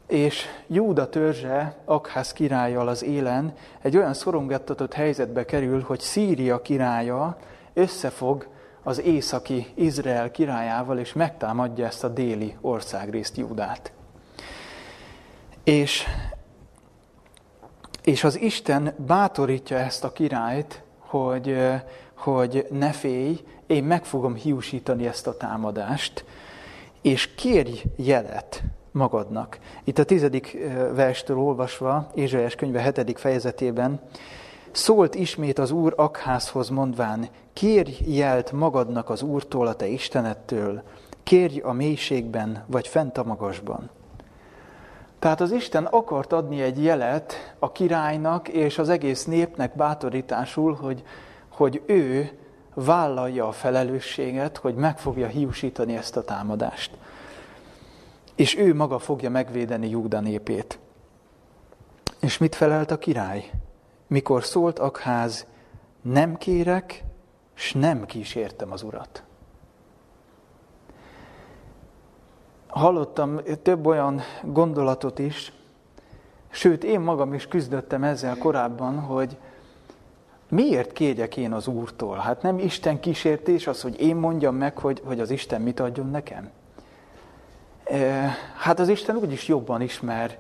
[0.08, 7.38] és Júda törzse Akház királlyal az élen egy olyan szorongattatott helyzetbe kerül, hogy Szíria királya
[7.74, 8.48] összefog
[8.88, 13.92] az északi Izrael királyával, és megtámadja ezt a déli országrészt Júdát.
[15.64, 16.04] És,
[18.04, 21.58] és az Isten bátorítja ezt a királyt, hogy,
[22.14, 26.26] hogy ne félj, én meg fogom hiúsítani ezt a támadást,
[27.02, 29.60] és kérj jelet magadnak.
[29.84, 30.58] Itt a tizedik
[30.94, 34.00] verstől olvasva, Ézsaiás könyve hetedik fejezetében,
[34.76, 40.84] szólt ismét az Úr Akházhoz mondván, kérj jelt magadnak az Úrtól, a te Istenettől,
[41.24, 43.90] kérj a mélységben, vagy fent a magasban.
[45.20, 51.04] Tehát az Isten akart adni egy jelet a királynak és az egész népnek bátorításul, hogy,
[51.50, 52.32] hogy ő
[52.74, 56.92] vállalja a felelősséget, hogy meg fogja hiúsítani ezt a támadást.
[58.36, 60.80] És ő maga fogja megvédeni Júda népét.
[62.20, 63.52] És mit felelt a király?
[64.08, 65.46] Mikor szólt Akház,
[66.02, 67.04] nem kérek,
[67.54, 69.24] s nem kísértem az urat.
[72.76, 75.54] hallottam több olyan gondolatot is,
[76.50, 79.38] sőt, én magam is küzdöttem ezzel korábban, hogy
[80.50, 82.18] miért kérjek én az Úrtól?
[82.18, 86.10] Hát nem Isten kísértés az, hogy én mondjam meg, hogy, hogy az Isten mit adjon
[86.10, 86.50] nekem?
[88.58, 90.40] Hát az Isten úgyis jobban ismer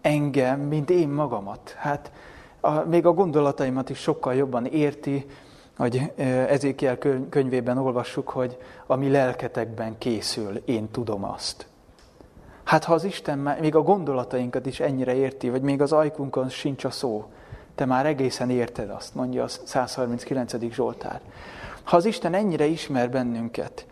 [0.00, 1.74] engem, mint én magamat.
[1.78, 2.10] Hát
[2.60, 5.26] a, még a gondolataimat is sokkal jobban érti,
[5.76, 6.12] hogy
[6.48, 11.66] Ezékiel könyvében olvassuk, hogy a mi lelketekben készül, én tudom azt.
[12.64, 16.48] Hát ha az Isten már, még a gondolatainkat is ennyire érti, vagy még az ajkunkon
[16.48, 17.24] sincs a szó,
[17.74, 20.72] te már egészen érted azt, mondja a 139.
[20.72, 21.20] Zsoltár.
[21.82, 23.86] Ha az Isten ennyire ismer bennünket,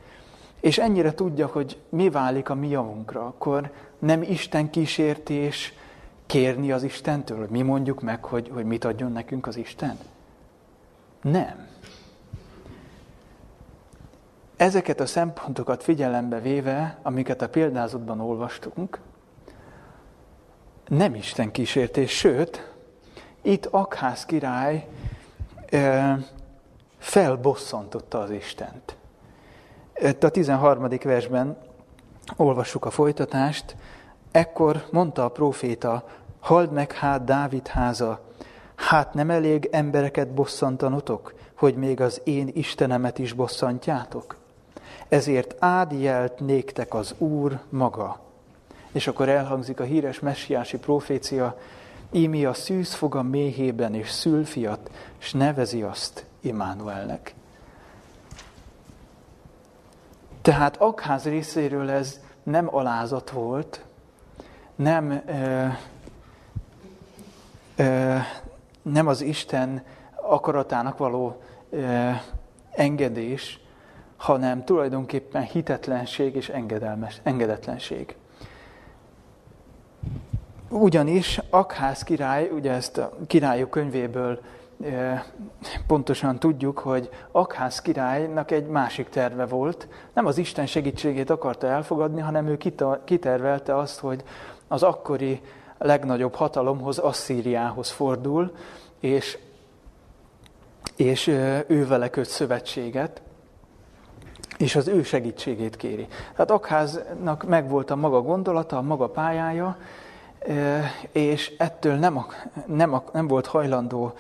[0.60, 5.74] és ennyire tudja, hogy mi válik a mi javunkra, akkor nem Isten kísértés
[6.26, 9.98] kérni az Istentől, hogy mi mondjuk meg, hogy, hogy mit adjon nekünk az Isten?
[11.22, 11.66] Nem.
[14.56, 18.98] Ezeket a szempontokat figyelembe véve, amiket a példázatban olvastunk,
[20.88, 22.72] nem Isten kísértés, sőt,
[23.42, 24.88] itt Akház király
[25.70, 26.18] e,
[26.98, 28.96] felbosszantotta az Istent.
[29.94, 30.88] Itt a 13.
[31.02, 31.56] versben
[32.36, 33.76] olvassuk a folytatást,
[34.34, 36.04] ekkor mondta a próféta,
[36.40, 38.20] halld meg hát Dávid háza,
[38.74, 44.42] hát nem elég embereket bosszantanotok, hogy még az én Istenemet is bosszantjátok?
[45.08, 48.20] ezért ádjelt néktek az Úr maga.
[48.92, 51.58] És akkor elhangzik a híres messiási profécia,
[52.10, 57.34] ími a szűz fog a méhében és szülfiat, és nevezi azt Immanuelnek.
[60.42, 63.84] Tehát Akház részéről ez nem alázat volt,
[64.76, 65.66] nem, ö,
[67.76, 68.16] ö,
[68.82, 69.82] nem az Isten
[70.14, 71.42] akaratának való
[72.70, 73.60] engedés,
[74.16, 78.16] hanem tulajdonképpen hitetlenség és engedelmes, engedetlenség.
[80.68, 84.40] Ugyanis Akház király, ugye ezt a királyok könyvéből
[85.86, 89.88] pontosan tudjuk, hogy Akház királynak egy másik terve volt.
[90.12, 92.58] Nem az Isten segítségét akarta elfogadni, hanem ő
[93.04, 94.24] kitervelte azt, hogy
[94.68, 95.40] az akkori
[95.78, 98.52] legnagyobb hatalomhoz, Asszíriához fordul,
[99.00, 99.38] és,
[100.96, 101.26] és
[101.66, 103.22] ő vele köt szövetséget,
[104.58, 106.06] és az ő segítségét kéri.
[106.32, 109.76] Tehát Akháznak megvolt a maga gondolata, a maga pályája,
[111.12, 112.26] és ettől nem,
[112.66, 114.12] nem, nem volt hajlandó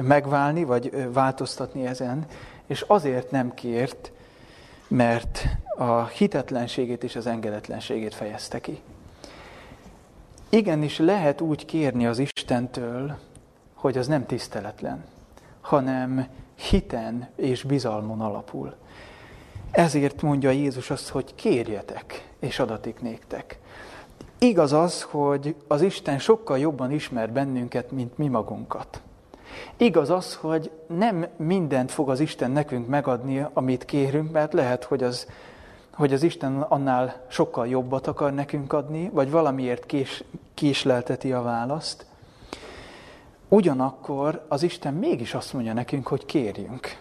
[0.00, 2.26] megválni, vagy változtatni ezen,
[2.66, 4.12] és azért nem kért,
[4.88, 8.80] mert a hitetlenségét és az engedetlenségét fejezte ki.
[10.48, 13.16] Igenis lehet úgy kérni az Istentől,
[13.74, 15.04] hogy az nem tiszteletlen,
[15.60, 18.74] hanem hiten és bizalmon alapul.
[19.70, 23.58] Ezért mondja Jézus azt, hogy kérjetek, és adatik néktek.
[24.38, 29.00] Igaz az, hogy az Isten sokkal jobban ismer bennünket, mint mi magunkat.
[29.76, 35.02] Igaz az, hogy nem mindent fog az Isten nekünk megadni, amit kérünk, mert lehet, hogy
[35.02, 35.26] az,
[35.94, 42.06] hogy az Isten annál sokkal jobbat akar nekünk adni, vagy valamiért kés, késlelteti a választ.
[43.48, 46.96] Ugyanakkor az Isten mégis azt mondja nekünk, hogy kérjünk.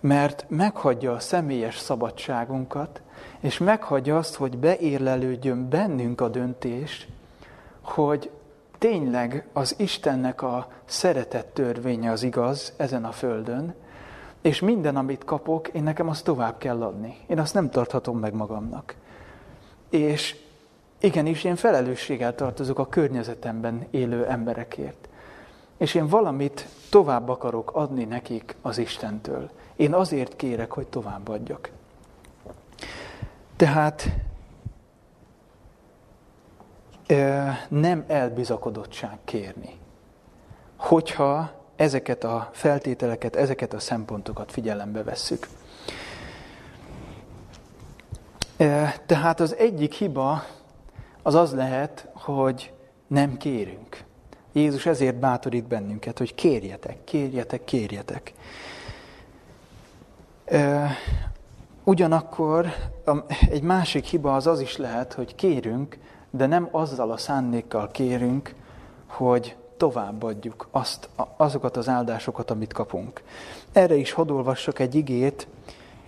[0.00, 3.00] Mert meghagyja a személyes szabadságunkat,
[3.40, 7.08] és meghagyja azt, hogy beérlelődjön bennünk a döntés,
[7.82, 8.30] hogy
[8.78, 13.74] tényleg az Istennek a szeretett törvénye az igaz ezen a földön,
[14.40, 17.16] és minden, amit kapok, én nekem azt tovább kell adni.
[17.26, 18.94] Én azt nem tarthatom meg magamnak.
[19.90, 20.36] És
[21.00, 25.08] igenis, én felelősséggel tartozok a környezetemben élő emberekért.
[25.76, 29.50] És én valamit tovább akarok adni nekik az Istentől.
[29.76, 31.70] Én azért kérek, hogy továbbadjak.
[33.56, 34.08] Tehát
[37.68, 39.78] nem elbizakodottság kérni.
[40.76, 45.48] Hogyha ezeket a feltételeket, ezeket a szempontokat figyelembe vesszük.
[49.06, 50.42] Tehát az egyik hiba
[51.22, 52.72] az az lehet, hogy
[53.06, 54.04] nem kérünk.
[54.52, 58.32] Jézus ezért bátorít bennünket, hogy kérjetek, kérjetek, kérjetek.
[61.84, 62.74] Ugyanakkor
[63.50, 65.98] egy másik hiba az az is lehet, hogy kérünk,
[66.30, 68.54] de nem azzal a szándékkal kérünk,
[69.06, 73.22] hogy továbbadjuk azt, azokat az áldásokat, amit kapunk.
[73.72, 75.46] Erre is hadd olvassak egy igét,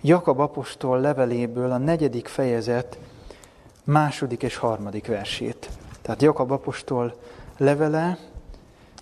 [0.01, 2.99] Jakab apostol leveléből a negyedik fejezet
[3.83, 5.69] második és harmadik versét.
[6.01, 7.15] Tehát Jakab apostol
[7.57, 8.17] levele,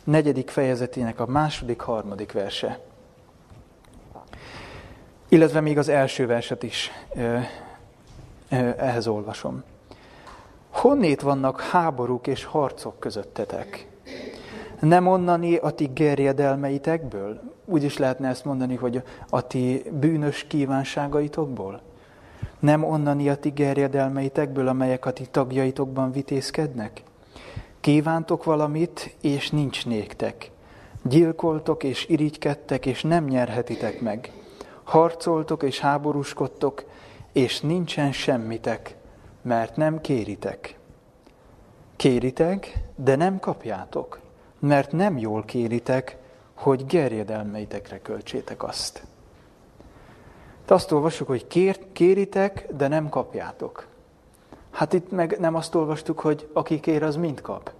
[0.03, 2.79] negyedik fejezetének a második, harmadik verse.
[5.29, 6.91] Illetve még az első verset is
[8.77, 9.63] ehhez olvasom.
[10.69, 13.90] Honnét vannak háborúk és harcok közöttetek?
[14.81, 17.41] Nem onnani a ti gerjedelmeitekből?
[17.65, 21.81] Úgy is lehetne ezt mondani, hogy a ti bűnös kívánságaitokból?
[22.59, 27.03] Nem onnani a ti gerjedelmeitekből, amelyek a ti tagjaitokban vitézkednek?
[27.79, 30.51] Kívántok valamit, és nincs néktek.
[31.03, 34.31] Gyilkoltok és irigykedtek, és nem nyerhetitek meg.
[34.83, 36.83] Harcoltok és háborúskodtok,
[37.31, 38.95] és nincsen semmitek,
[39.41, 40.77] mert nem kéritek.
[41.95, 44.20] Kéritek, de nem kapjátok,
[44.61, 46.17] mert nem jól kéritek,
[46.53, 49.03] hogy gerjedelmeitekre költsétek azt.
[50.65, 53.87] Te azt olvassuk, hogy kér, kéritek, de nem kapjátok.
[54.71, 57.71] Hát itt meg nem azt olvastuk, hogy aki kér, az mind kap.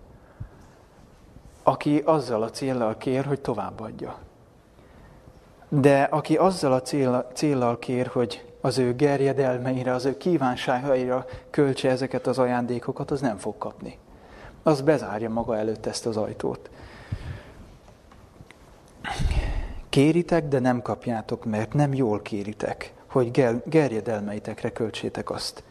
[1.63, 4.17] Aki azzal a céllal kér, hogy továbbadja.
[5.69, 6.81] De aki azzal a
[7.33, 13.37] céllal kér, hogy az ő gerjedelmeire, az ő kívánságaira költse ezeket az ajándékokat, az nem
[13.37, 13.99] fog kapni.
[14.63, 16.69] Az bezárja maga előtt ezt az ajtót.
[19.89, 23.31] Kéritek, de nem kapjátok, mert nem jól kéritek, hogy
[23.65, 25.63] gerjedelmeitekre költsétek azt.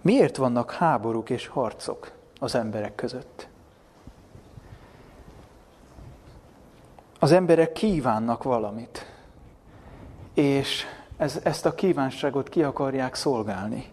[0.00, 3.48] Miért vannak háborúk és harcok az emberek között?
[7.18, 9.12] Az emberek kívánnak valamit,
[10.34, 10.84] és
[11.16, 13.91] ez, ezt a kívánságot ki akarják szolgálni.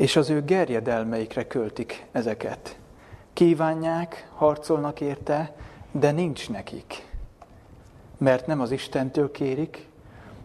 [0.00, 2.78] És az ő gerjedelmeikre költik ezeket.
[3.32, 5.54] Kívánják, harcolnak érte,
[5.90, 7.08] de nincs nekik.
[8.16, 9.88] Mert nem az Istentől kérik,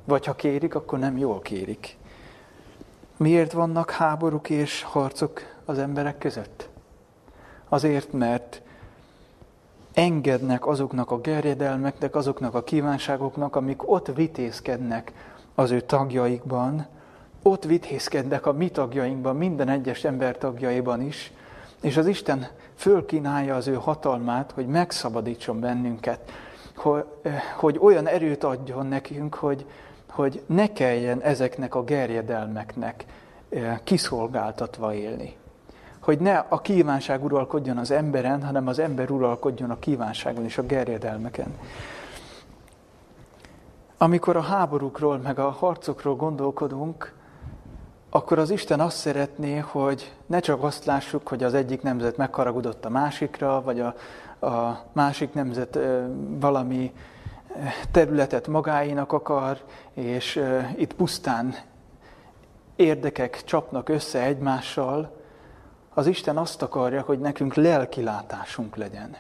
[0.04, 1.98] vagy ha kérik, akkor nem jól kérik.
[3.18, 6.70] Miért vannak háborúk és harcok az emberek között?
[7.70, 8.62] Azért, mert
[9.94, 15.14] engednek azoknak a gerjedelmeknek, azoknak a kívánságoknak, amik ott vitézkednek
[15.56, 16.88] az ő tagjaikban,
[17.48, 21.32] ott vitézkednek a mi tagjainkban, minden egyes ember tagjaiban is,
[21.82, 26.32] és az Isten fölkínálja az ő hatalmát, hogy megszabadítson bennünket,
[26.76, 27.04] hogy,
[27.56, 29.66] hogy olyan erőt adjon nekünk, hogy,
[30.10, 33.06] hogy ne kelljen ezeknek a gerjedelmeknek
[33.50, 35.36] eh, kiszolgáltatva élni.
[36.00, 40.66] Hogy ne a kívánság uralkodjon az emberen, hanem az ember uralkodjon a kívánságon és a
[40.66, 41.58] gerjedelmeken.
[43.98, 47.14] Amikor a háborúkról, meg a harcokról gondolkodunk,
[48.16, 52.86] akkor az Isten azt szeretné, hogy ne csak azt lássuk, hogy az egyik nemzet megharagudott
[52.86, 53.96] a másikra, vagy a,
[54.48, 55.80] a másik nemzet
[56.40, 56.94] valami
[57.92, 59.58] területet magáénak akar,
[59.94, 60.44] és
[60.78, 61.56] itt pusztán
[62.76, 65.12] érdekek csapnak össze egymással,
[65.94, 69.16] az Isten azt akarja, hogy nekünk lelkilátásunk legyen.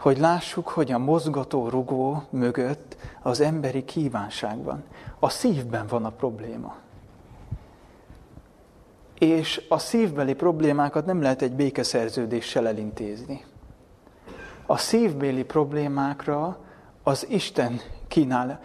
[0.00, 4.84] Hogy lássuk, hogy a mozgató rugó mögött az emberi kívánságban,
[5.18, 6.81] a szívben van a probléma.
[9.22, 13.44] És a szívbeli problémákat nem lehet egy békeszerződéssel elintézni.
[14.66, 16.58] A szívbéli problémákra
[17.02, 18.60] az Isten kínál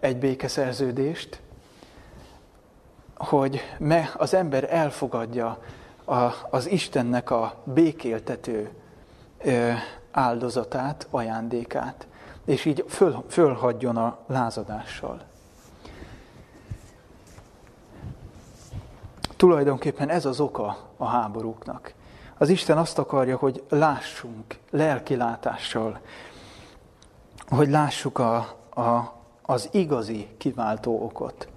[0.00, 1.40] egy békeszerződést,
[3.16, 5.62] hogy me, az ember elfogadja
[6.04, 8.70] a, az Istennek a békéltető
[9.38, 9.70] ö,
[10.10, 12.06] áldozatát, ajándékát,
[12.44, 15.27] és így föl, fölhagyjon a lázadással.
[19.38, 21.92] Tulajdonképpen ez az oka a háborúknak.
[22.38, 26.00] Az Isten azt akarja, hogy lássunk lelkilátással,
[27.48, 28.36] hogy lássuk a,
[28.74, 29.12] a,
[29.42, 31.48] az igazi kiváltó okot,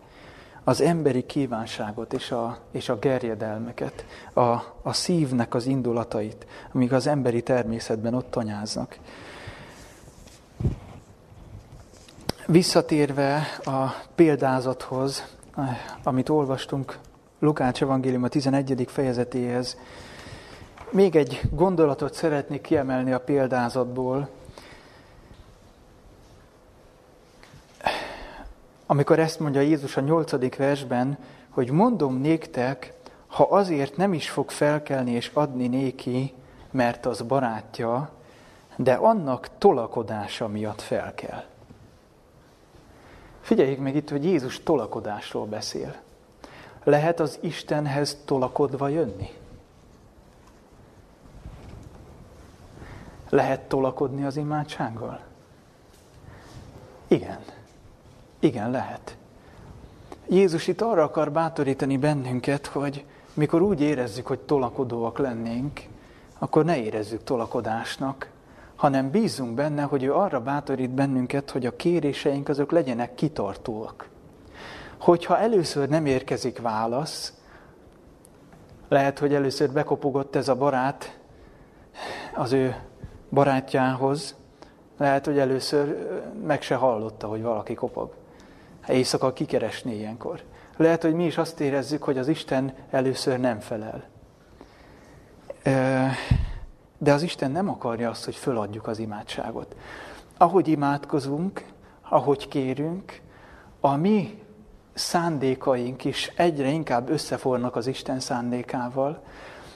[0.63, 4.41] az emberi kívánságot és a, és a gerjedelmeket, a,
[4.82, 8.99] a szívnek az indulatait, amik az emberi természetben ott tanyáznak.
[12.47, 15.36] Visszatérve a példázathoz,
[16.03, 16.99] amit olvastunk
[17.41, 18.85] Lukács evangélium a 11.
[18.87, 19.77] fejezetéhez,
[20.89, 24.29] még egy gondolatot szeretnék kiemelni a példázatból,
[28.85, 31.17] amikor ezt mondja Jézus a nyolcadik versben,
[31.49, 32.93] hogy mondom néktek,
[33.27, 36.33] ha azért nem is fog felkelni és adni néki,
[36.71, 38.11] mert az barátja,
[38.75, 41.45] de annak tolakodása miatt felkel.
[43.41, 46.01] Figyeljék meg itt, hogy Jézus tolakodásról beszél.
[46.84, 49.29] Lehet az Istenhez tolakodva jönni?
[53.29, 55.19] Lehet tolakodni az imádsággal?
[57.07, 57.39] Igen.
[58.39, 59.17] Igen, lehet.
[60.27, 65.82] Jézus itt arra akar bátorítani bennünket, hogy mikor úgy érezzük, hogy tolakodóak lennénk,
[66.39, 68.29] akkor ne érezzük tolakodásnak,
[68.75, 74.11] hanem bízunk benne, hogy ő arra bátorít bennünket, hogy a kéréseink azok legyenek kitartóak.
[75.02, 77.34] Hogyha először nem érkezik válasz,
[78.88, 81.20] lehet, hogy először bekopogott ez a barát
[82.36, 82.76] az ő
[83.30, 84.36] barátjához,
[84.97, 86.10] lehet, hogy először
[86.45, 88.14] meg se hallotta, hogy valaki kopog.
[88.88, 90.41] Éjszaka kikeresné ilyenkor.
[90.78, 94.04] Lehet, hogy mi is azt érezzük, hogy az Isten először nem felel.
[96.97, 99.76] De az Isten nem akarja azt, hogy föladjuk az imádságot.
[100.38, 101.66] Ahogy imádkozunk,
[102.10, 103.22] ahogy kérünk,
[103.80, 104.39] a mi
[104.93, 109.21] szándékaink is egyre inkább összefornak az Isten szándékával,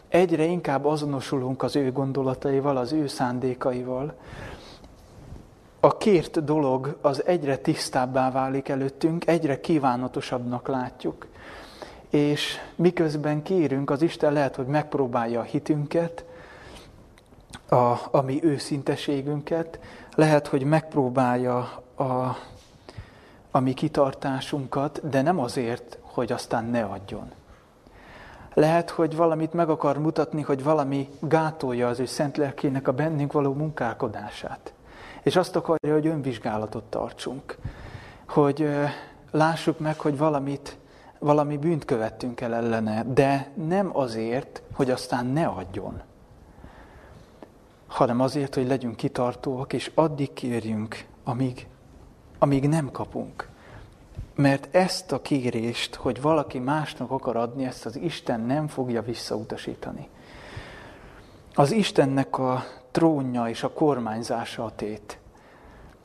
[0.08, 4.14] egyre inkább azonosulunk az ő gondolataival, az ő szándékaival,
[5.80, 11.28] a kért dolog az egyre tisztábbá válik előttünk, egyre kívánatosabbnak látjuk.
[12.10, 16.26] És miközben kérünk, az Isten lehet, hogy megpróbálja a hitünket,
[17.70, 19.80] a, a mi őszinteségünket,
[20.16, 21.58] lehet, hogy megpróbálja
[21.96, 22.04] a,
[23.56, 27.32] a mi kitartásunkat, de nem azért, hogy aztán ne adjon.
[28.54, 33.32] Lehet, hogy valamit meg akar mutatni, hogy valami gátolja az ő szent lelkének a bennünk
[33.32, 34.74] való munkálkodását.
[35.24, 37.58] És azt akarja, hogy önvizsgálatot tartsunk.
[38.28, 38.70] Hogy
[39.32, 40.78] lássuk meg, hogy valamit,
[41.20, 46.02] valami bűnt követtünk el ellene, de nem azért, hogy aztán ne adjon,
[47.88, 51.68] hanem azért, hogy legyünk kitartóak, és addig kérjünk, amíg,
[52.40, 53.50] amíg nem kapunk.
[54.36, 60.08] Mert ezt a kérést, hogy valaki másnak akar adni, ezt az Isten nem fogja visszautasítani.
[61.54, 65.20] Az Istennek a trónja és a kormányzása a tét,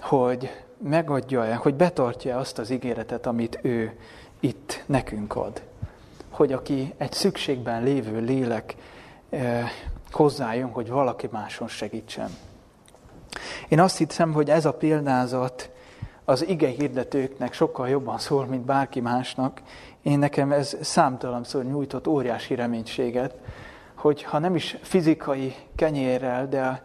[0.01, 0.51] hogy
[0.83, 3.99] megadja-e, hogy betartja azt az ígéretet, amit ő
[4.41, 5.63] itt nekünk ad.
[6.31, 8.75] Hogy aki egy szükségben lévő lélek
[9.31, 9.71] eh,
[10.11, 12.31] hozzájön, hogy valaki máson segítsen.
[13.69, 15.71] Én azt hiszem, hogy ez a példázat
[16.31, 19.61] az ige hirdetőknek sokkal jobban szól, mint bárki másnak.
[20.03, 23.35] Én nekem ez számtalanszor nyújtott óriási reménységet,
[23.95, 26.81] hogy ha nem is fizikai kenyérrel, de a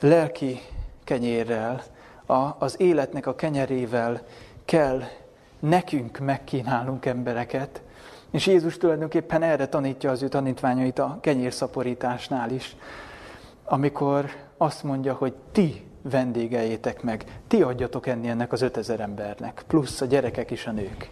[0.00, 0.60] lelki
[1.04, 1.82] kenyérrel,
[2.26, 4.22] a, az életnek a kenyerével
[4.64, 5.02] kell
[5.58, 7.82] nekünk megkínálnunk embereket,
[8.30, 12.76] és Jézus tulajdonképpen erre tanítja az ő tanítványait a kenyérszaporításnál is,
[13.64, 20.00] amikor azt mondja, hogy ti vendégeljétek meg, ti adjatok enni ennek az ötezer embernek, plusz
[20.00, 21.10] a gyerekek is a nők.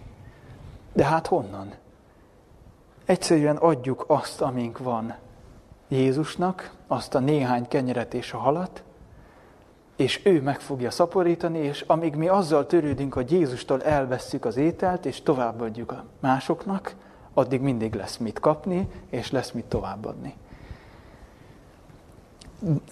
[0.92, 1.72] De hát honnan?
[3.04, 5.14] Egyszerűen adjuk azt, amink van
[5.88, 8.82] Jézusnak, azt a néhány kenyeret és a halat,
[9.96, 15.06] és ő meg fogja szaporítani, és amíg mi azzal törődünk, hogy Jézustól elvesszük az ételt,
[15.06, 16.94] és továbbadjuk a másoknak,
[17.34, 20.34] addig mindig lesz mit kapni, és lesz mit továbbadni.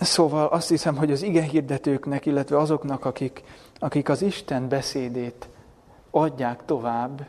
[0.01, 3.43] Szóval azt hiszem, hogy az ige hirdetőknek, illetve azoknak, akik,
[3.79, 5.49] akik az Isten beszédét
[6.11, 7.27] adják tovább,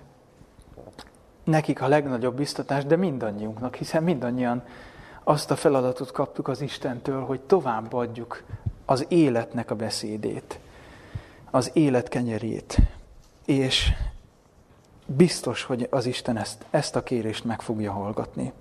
[1.43, 4.63] nekik a legnagyobb biztatás, de mindannyiunknak, hiszen mindannyian
[5.23, 8.43] azt a feladatot kaptuk az Istentől, hogy továbbadjuk
[8.85, 10.59] az életnek a beszédét,
[11.51, 12.77] az élet kenyerét.
[13.45, 13.91] És
[15.05, 18.53] biztos, hogy az Isten ezt, ezt a kérést meg fogja hallgatni.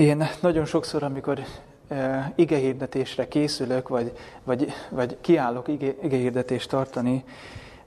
[0.00, 1.40] Én nagyon sokszor, amikor
[1.88, 4.12] e, igehirdetésre készülök, vagy,
[4.44, 7.24] vagy, vagy kiállok ige, igehirdetést tartani,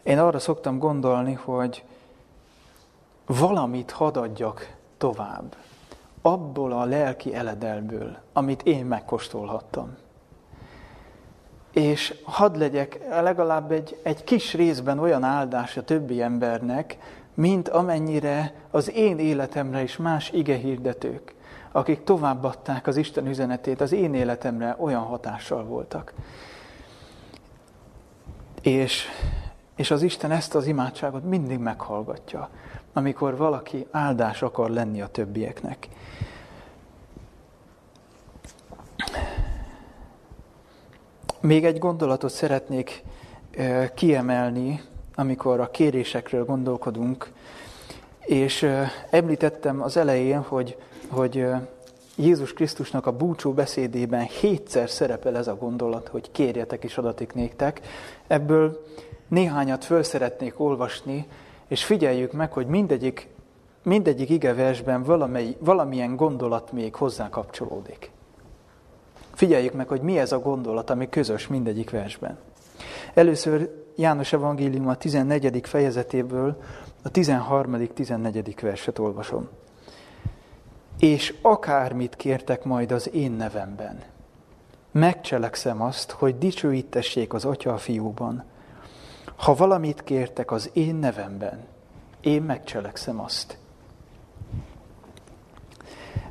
[0.04, 1.84] én arra szoktam gondolni, hogy
[3.26, 5.56] valamit hadd adjak tovább,
[6.22, 9.98] abból a lelki eledelből, amit én megkóstolhattam.
[11.72, 16.98] És hadd legyek legalább egy, egy kis részben olyan áldás a többi embernek,
[17.34, 21.34] mint amennyire az én életemre is más igehirdetők,
[21.76, 26.14] akik továbbadták az Isten üzenetét, az én életemre olyan hatással voltak.
[28.62, 29.06] És,
[29.76, 32.50] és az Isten ezt az imádságot mindig meghallgatja,
[32.94, 35.88] amikor valaki áldás akar lenni a többieknek.
[41.40, 43.04] Még egy gondolatot szeretnék
[43.96, 44.82] kiemelni,
[45.16, 47.32] amikor a kérésekről gondolkodunk,
[48.20, 48.70] és
[49.10, 50.78] említettem az elején, hogy,
[51.14, 51.46] hogy
[52.16, 57.82] Jézus Krisztusnak a búcsú beszédében hétszer szerepel ez a gondolat, hogy kérjetek és adatik néktek.
[58.28, 58.84] Ebből
[59.28, 61.28] néhányat föl szeretnék olvasni,
[61.68, 63.28] és figyeljük meg, hogy mindegyik,
[63.84, 68.12] mindegyik igeversben valamely, valamilyen gondolat még hozzá kapcsolódik.
[69.34, 72.38] Figyeljük meg, hogy mi ez a gondolat, ami közös mindegyik versben.
[73.14, 75.68] Először János Evangélium a 14.
[75.68, 76.62] fejezetéből
[77.04, 78.58] a 13.-14.
[78.62, 79.50] verset olvasom.
[81.04, 84.00] És akármit kértek majd az én nevemben,
[84.92, 88.44] megcselekszem azt, hogy dicsőítessék az Atya a fiúban.
[89.36, 91.60] Ha valamit kértek az én nevemben,
[92.22, 93.58] én megcselekszem azt.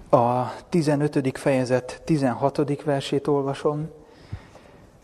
[0.09, 1.39] A 15.
[1.39, 2.83] fejezet 16.
[2.83, 3.91] versét olvasom.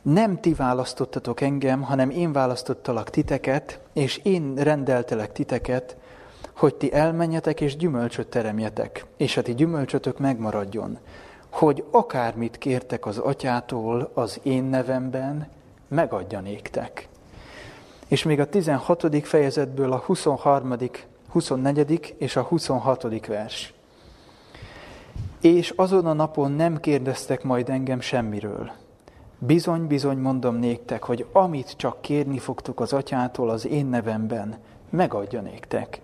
[0.02, 5.96] Nem ti választottatok engem, hanem én választottalak titeket, és én rendeltelek titeket,
[6.59, 10.98] hogy ti elmenjetek és gyümölcsöt teremjetek, és a ti gyümölcsötök megmaradjon,
[11.50, 15.48] hogy akármit kértek az atyától az én nevemben,
[15.88, 17.09] megadja néktek.
[18.09, 19.26] És még a 16.
[19.26, 20.74] fejezetből a 23.,
[21.28, 22.14] 24.
[22.18, 23.26] és a 26.
[23.26, 23.74] vers.
[25.40, 28.70] És azon a napon nem kérdeztek majd engem semmiről.
[29.38, 34.56] Bizony, bizony mondom néktek, hogy amit csak kérni fogtok az atyától az én nevemben,
[34.90, 36.00] megadja néktek.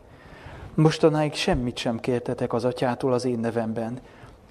[0.76, 4.00] Mostanáig semmit sem kértetek az atyától az én nevemben.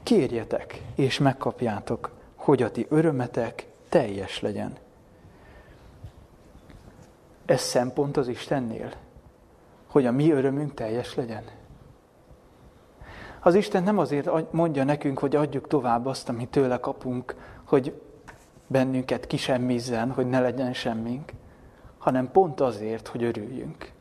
[0.04, 4.78] Kérjetek, és megkapjátok, hogy a ti örömetek teljes legyen.
[7.46, 8.94] Ez szempont az Istennél,
[9.88, 11.44] hogy a mi örömünk teljes legyen.
[13.40, 18.02] Az Isten nem azért mondja nekünk, hogy adjuk tovább azt, amit tőle kapunk, hogy
[18.68, 21.32] bennünket kisemmizzen, hogy ne legyen semmink,
[21.98, 23.93] hanem pont azért, hogy örüljünk.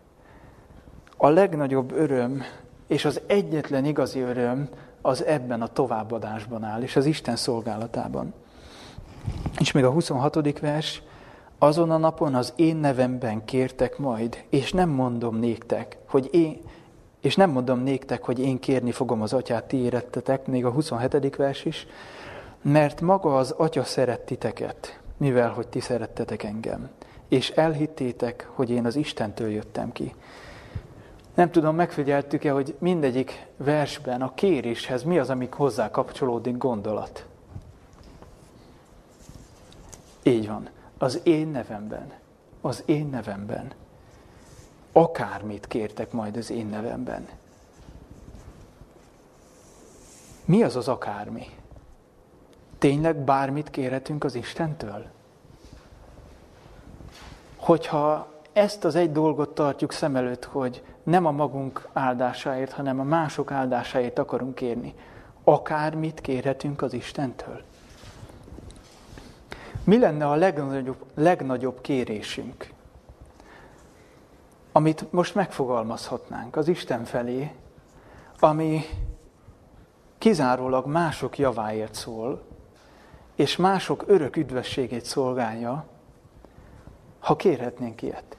[1.24, 2.42] A legnagyobb öröm,
[2.86, 4.68] és az egyetlen igazi öröm
[5.00, 8.34] az ebben a továbbadásban áll, és az Isten szolgálatában.
[9.58, 10.58] És még a 26.
[10.58, 11.02] vers,
[11.58, 16.60] azon a napon az én nevemben kértek majd, és nem mondom néktek, hogy én,
[17.20, 21.36] és nem mondom néktek, hogy én kérni fogom az atyát, ti érettetek, még a 27.
[21.36, 21.86] vers is,
[22.62, 26.88] mert maga az atya szeret titeket, mivel hogy ti szerettetek engem,
[27.28, 30.14] és elhittétek, hogy én az Istentől jöttem ki.
[31.34, 37.26] Nem tudom, megfigyeltük-e, hogy mindegyik versben a kéréshez mi az, amik hozzá kapcsolódik gondolat.
[40.22, 40.68] Így van.
[40.98, 42.12] Az én nevemben.
[42.60, 43.72] Az én nevemben.
[44.92, 47.28] Akármit kértek majd az én nevemben.
[50.44, 51.46] Mi az az akármi?
[52.78, 55.06] Tényleg bármit kérhetünk az Istentől?
[57.56, 63.04] Hogyha ezt az egy dolgot tartjuk szem előtt, hogy nem a magunk áldásáért, hanem a
[63.04, 64.94] mások áldásáért akarunk kérni,
[65.44, 67.62] akármit kérhetünk az Istentől.
[69.84, 72.72] Mi lenne a legnagyobb, legnagyobb kérésünk,
[74.72, 77.54] amit most megfogalmazhatnánk az Isten felé,
[78.38, 78.82] ami
[80.18, 82.42] kizárólag mások javáért szól,
[83.34, 85.84] és mások örök üdvességét szolgálja,
[87.18, 88.36] ha kérhetnénk ilyet.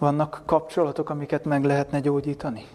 [0.00, 2.66] Vannak kapcsolatok, amiket meg lehetne gyógyítani?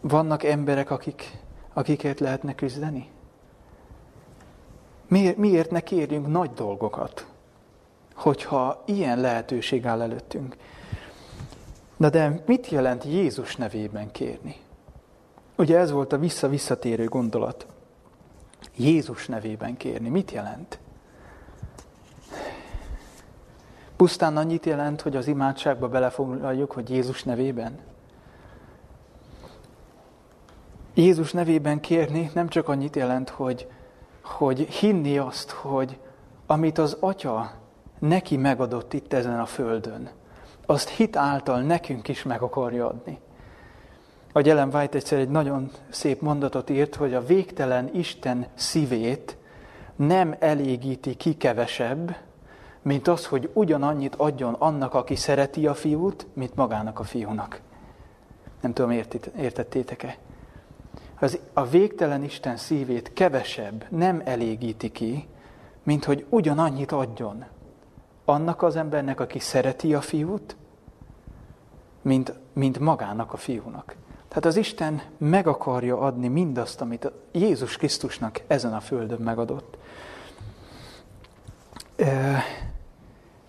[0.00, 1.38] Vannak emberek, akik,
[1.72, 3.08] akikért lehetne küzdeni?
[5.08, 7.26] Miért, miért ne kérjünk nagy dolgokat,
[8.14, 10.56] hogyha ilyen lehetőség áll előttünk?
[11.96, 14.56] Na de mit jelent Jézus nevében kérni?
[15.56, 17.66] Ugye ez volt a vissza-visszatérő gondolat.
[18.76, 20.08] Jézus nevében kérni.
[20.08, 20.78] Mit jelent?
[23.96, 27.78] Pusztán annyit jelent, hogy az imádságba belefoglaljuk, hogy Jézus nevében?
[30.94, 33.68] Jézus nevében kérni nem csak annyit jelent, hogy,
[34.22, 35.98] hogy hinni azt, hogy
[36.46, 37.50] amit az Atya
[37.98, 40.10] neki megadott itt ezen a földön,
[40.66, 43.18] azt hit által nekünk is meg akarja adni.
[44.32, 49.36] A Ellen White egyszer egy nagyon szép mondatot írt, hogy a végtelen Isten szívét
[49.96, 52.16] nem elégíti ki kevesebb,
[52.84, 57.60] mint az, hogy ugyanannyit adjon annak, aki szereti a fiút, mint magának a fiúnak.
[58.60, 58.90] Nem tudom,
[59.36, 60.16] értettétek-e?
[61.20, 65.28] Az, a végtelen Isten szívét kevesebb nem elégíti ki,
[65.82, 67.44] mint hogy ugyanannyit adjon
[68.24, 70.56] annak az embernek, aki szereti a fiút,
[72.02, 73.96] mint, mint magának a fiúnak.
[74.28, 79.76] Tehát az Isten meg akarja adni mindazt, amit Jézus Krisztusnak ezen a földön megadott.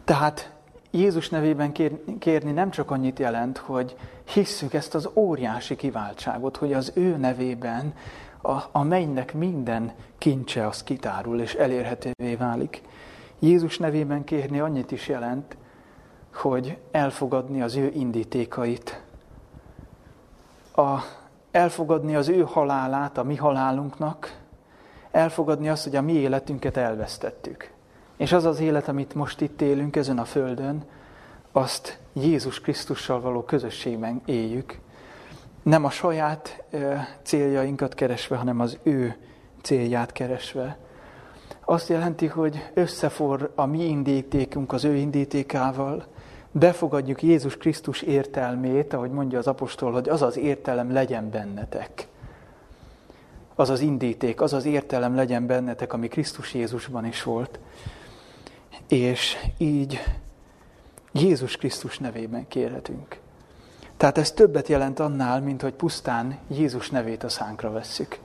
[0.05, 0.53] Tehát
[0.91, 1.71] Jézus nevében
[2.19, 7.93] kérni nem csak annyit jelent, hogy hisszük ezt az óriási kiváltságot, hogy az ő nevében
[8.41, 12.81] a, a mennynek minden kincse az kitárul és elérhetővé válik.
[13.39, 15.57] Jézus nevében kérni annyit is jelent,
[16.33, 19.01] hogy elfogadni az ő indítékait,
[20.75, 20.99] a,
[21.51, 24.39] elfogadni az ő halálát a mi halálunknak,
[25.11, 27.74] elfogadni azt, hogy a mi életünket elvesztettük.
[28.17, 30.83] És az az élet, amit most itt élünk ezen a földön,
[31.51, 34.79] azt Jézus Krisztussal való közösségben éljük.
[35.63, 36.63] Nem a saját
[37.23, 39.15] céljainkat keresve, hanem az ő
[39.61, 40.77] célját keresve.
[41.65, 46.05] Azt jelenti, hogy összefor a mi indítékunk az ő indítékával,
[46.51, 52.07] befogadjuk Jézus Krisztus értelmét, ahogy mondja az apostol, hogy az az értelem legyen bennetek.
[53.55, 57.59] Az az indíték, az az értelem legyen bennetek, ami Krisztus Jézusban is volt.
[58.87, 60.03] És így
[61.11, 63.19] Jézus Krisztus nevében kérhetünk.
[63.97, 68.19] Tehát ez többet jelent annál, mint hogy pusztán Jézus nevét a szánkra vesszük.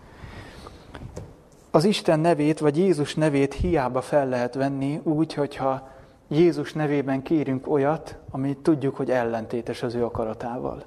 [1.70, 5.88] Az Isten nevét, vagy Jézus nevét hiába fel lehet venni úgy, hogyha
[6.28, 10.84] Jézus nevében kérünk olyat, amit tudjuk, hogy ellentétes az ő akaratával.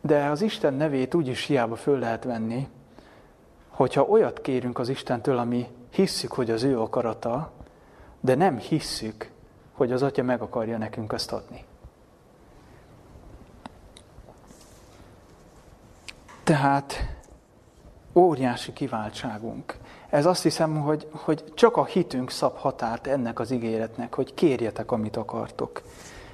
[0.00, 2.68] De az Isten nevét úgy is hiába föl lehet venni,
[3.68, 7.52] hogyha olyat kérünk az Istentől, ami hisszük, hogy az ő akarata,
[8.20, 9.30] de nem hisszük,
[9.72, 11.64] hogy az Atya meg akarja nekünk azt adni.
[16.44, 17.16] Tehát
[18.14, 19.76] óriási kiváltságunk.
[20.08, 24.92] Ez azt hiszem, hogy, hogy csak a hitünk szab határt ennek az ígéretnek, hogy kérjetek,
[24.92, 25.82] amit akartok.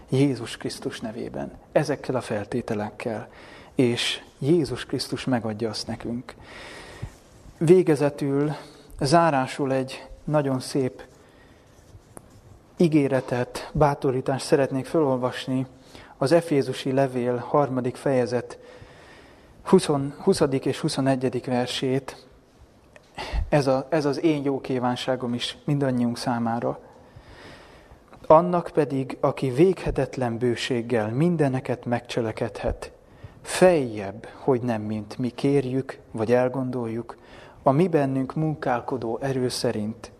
[0.08, 3.28] Jézus Krisztus nevében, ezekkel a feltételekkel,
[3.74, 6.34] és Jézus Krisztus megadja azt nekünk.
[7.58, 8.52] Végezetül,
[9.00, 11.02] zárásul egy nagyon szép
[12.76, 15.66] ígéretet, bátorítást szeretnék felolvasni
[16.16, 18.58] az Efézusi levél harmadik fejezet
[19.62, 19.88] 20.
[20.18, 20.40] 20.
[20.62, 21.44] és 21.
[21.46, 22.26] versét.
[23.48, 26.78] Ez, a, ez az én jó kívánságom is mindannyiunk számára.
[28.26, 32.92] Annak pedig, aki véghetetlen bőséggel mindeneket megcselekedhet,
[33.42, 37.16] feljebb, hogy nem mint mi kérjük, vagy elgondoljuk,
[37.62, 40.10] a mi bennünk munkálkodó erő szerint–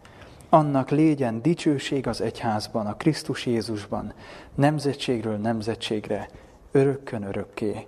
[0.57, 4.13] annak légyen dicsőség az egyházban, a Krisztus Jézusban,
[4.55, 6.29] nemzetségről nemzetségre,
[6.73, 7.87] örökkön örökké.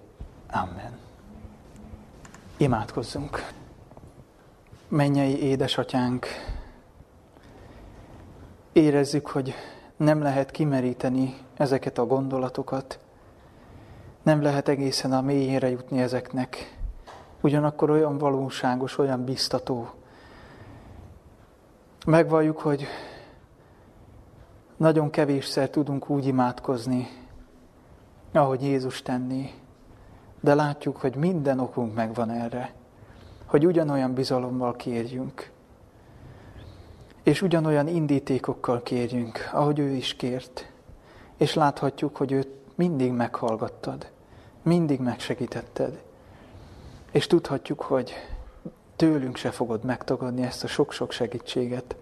[0.50, 0.98] Amen.
[2.56, 3.52] Imádkozzunk!
[4.88, 6.26] Mennyei édesatyánk,
[8.72, 9.54] érezzük, hogy
[9.96, 12.98] nem lehet kimeríteni ezeket a gondolatokat,
[14.22, 16.78] nem lehet egészen a mélyére jutni ezeknek.
[17.40, 19.90] Ugyanakkor olyan valóságos, olyan biztató.
[22.08, 22.86] Megvalljuk, hogy
[24.76, 27.08] nagyon kevésszer tudunk úgy imádkozni,
[28.32, 29.50] ahogy Jézus tenni,
[30.40, 32.74] de látjuk, hogy minden okunk megvan erre,
[33.46, 35.50] hogy ugyanolyan bizalommal kérjünk,
[37.22, 40.72] és ugyanolyan indítékokkal kérjünk, ahogy ő is kért,
[41.36, 44.10] és láthatjuk, hogy őt mindig meghallgattad,
[44.62, 46.02] mindig megsegítetted,
[47.10, 48.12] és tudhatjuk, hogy
[48.98, 51.96] tőlünk se fogod megtagadni ezt a sok-sok segítséget.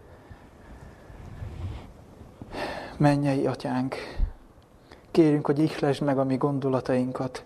[2.96, 3.94] Mennyei atyánk,
[5.10, 7.44] kérünk, hogy ihlesd meg a mi gondolatainkat,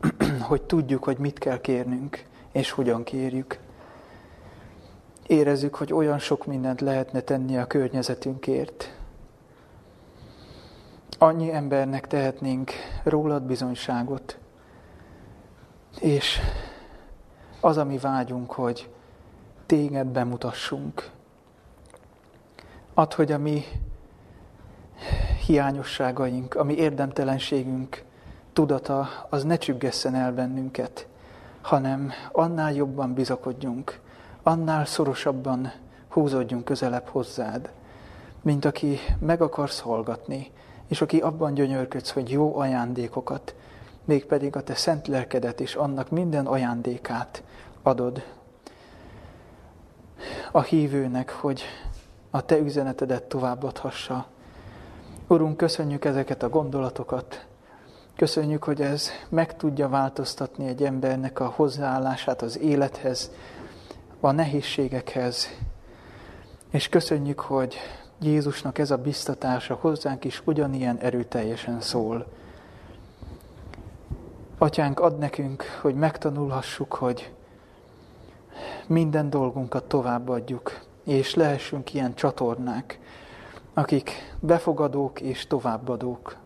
[0.48, 3.58] hogy tudjuk, hogy mit kell kérnünk, és hogyan kérjük.
[5.26, 8.96] Érezzük, hogy olyan sok mindent lehetne tenni a környezetünkért.
[11.18, 12.72] Annyi embernek tehetnénk
[13.04, 14.38] rólad bizonyságot,
[16.00, 16.40] és
[17.66, 18.90] az, ami vágyunk, hogy
[19.66, 21.10] téged bemutassunk.
[22.94, 23.64] Add, hogy a mi
[25.46, 28.04] hiányosságaink, a mi érdemtelenségünk
[28.52, 31.06] tudata, az ne csüggesszen el bennünket,
[31.62, 34.00] hanem annál jobban bizakodjunk,
[34.42, 35.72] annál szorosabban
[36.08, 37.70] húzódjunk közelebb hozzád,
[38.42, 40.50] mint aki meg akarsz hallgatni,
[40.86, 43.54] és aki abban gyönyörködsz, hogy jó ajándékokat,
[44.06, 47.42] mégpedig a te szent lelkedet és annak minden ajándékát
[47.82, 48.24] adod
[50.52, 51.62] a hívőnek, hogy
[52.30, 54.26] a te üzenetedet továbbadhassa.
[55.28, 57.46] Urunk, köszönjük ezeket a gondolatokat,
[58.16, 63.30] köszönjük, hogy ez meg tudja változtatni egy embernek a hozzáállását az élethez,
[64.20, 65.48] a nehézségekhez,
[66.70, 67.76] és köszönjük, hogy
[68.20, 72.26] Jézusnak ez a biztatása hozzánk is ugyanilyen erőteljesen szól.
[74.58, 77.32] Atyánk, ad nekünk, hogy megtanulhassuk, hogy
[78.86, 82.98] minden dolgunkat továbbadjuk, és lehessünk ilyen csatornák,
[83.74, 86.36] akik befogadók és továbbadók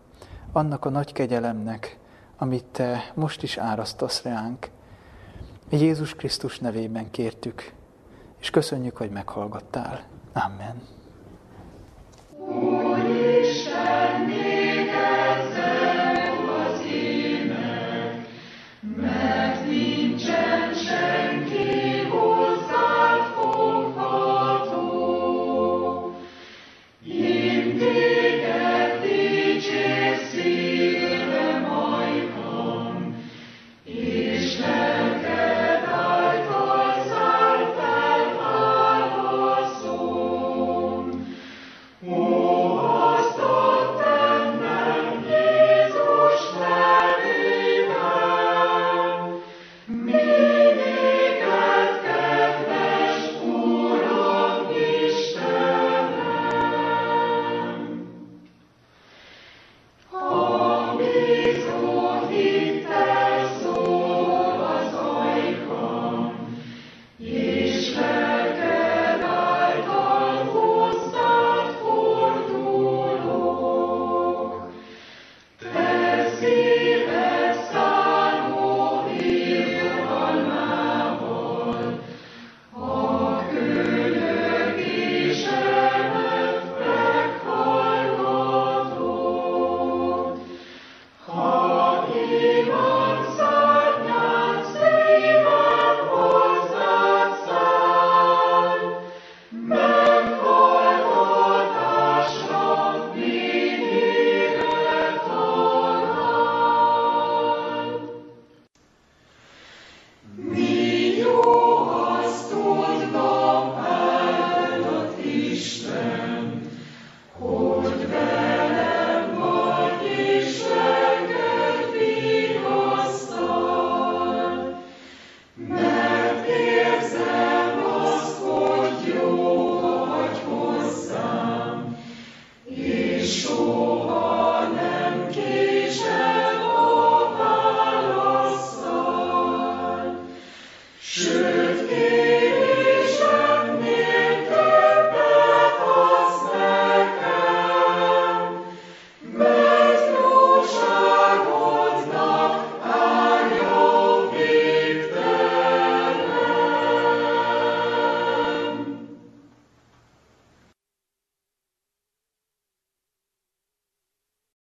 [0.51, 1.99] annak a nagy kegyelemnek,
[2.37, 4.69] amit Te most is árasztasz ránk.
[5.69, 7.73] Jézus Krisztus nevében kértük,
[8.39, 10.03] és köszönjük, hogy meghallgattál.
[10.33, 10.81] Amen.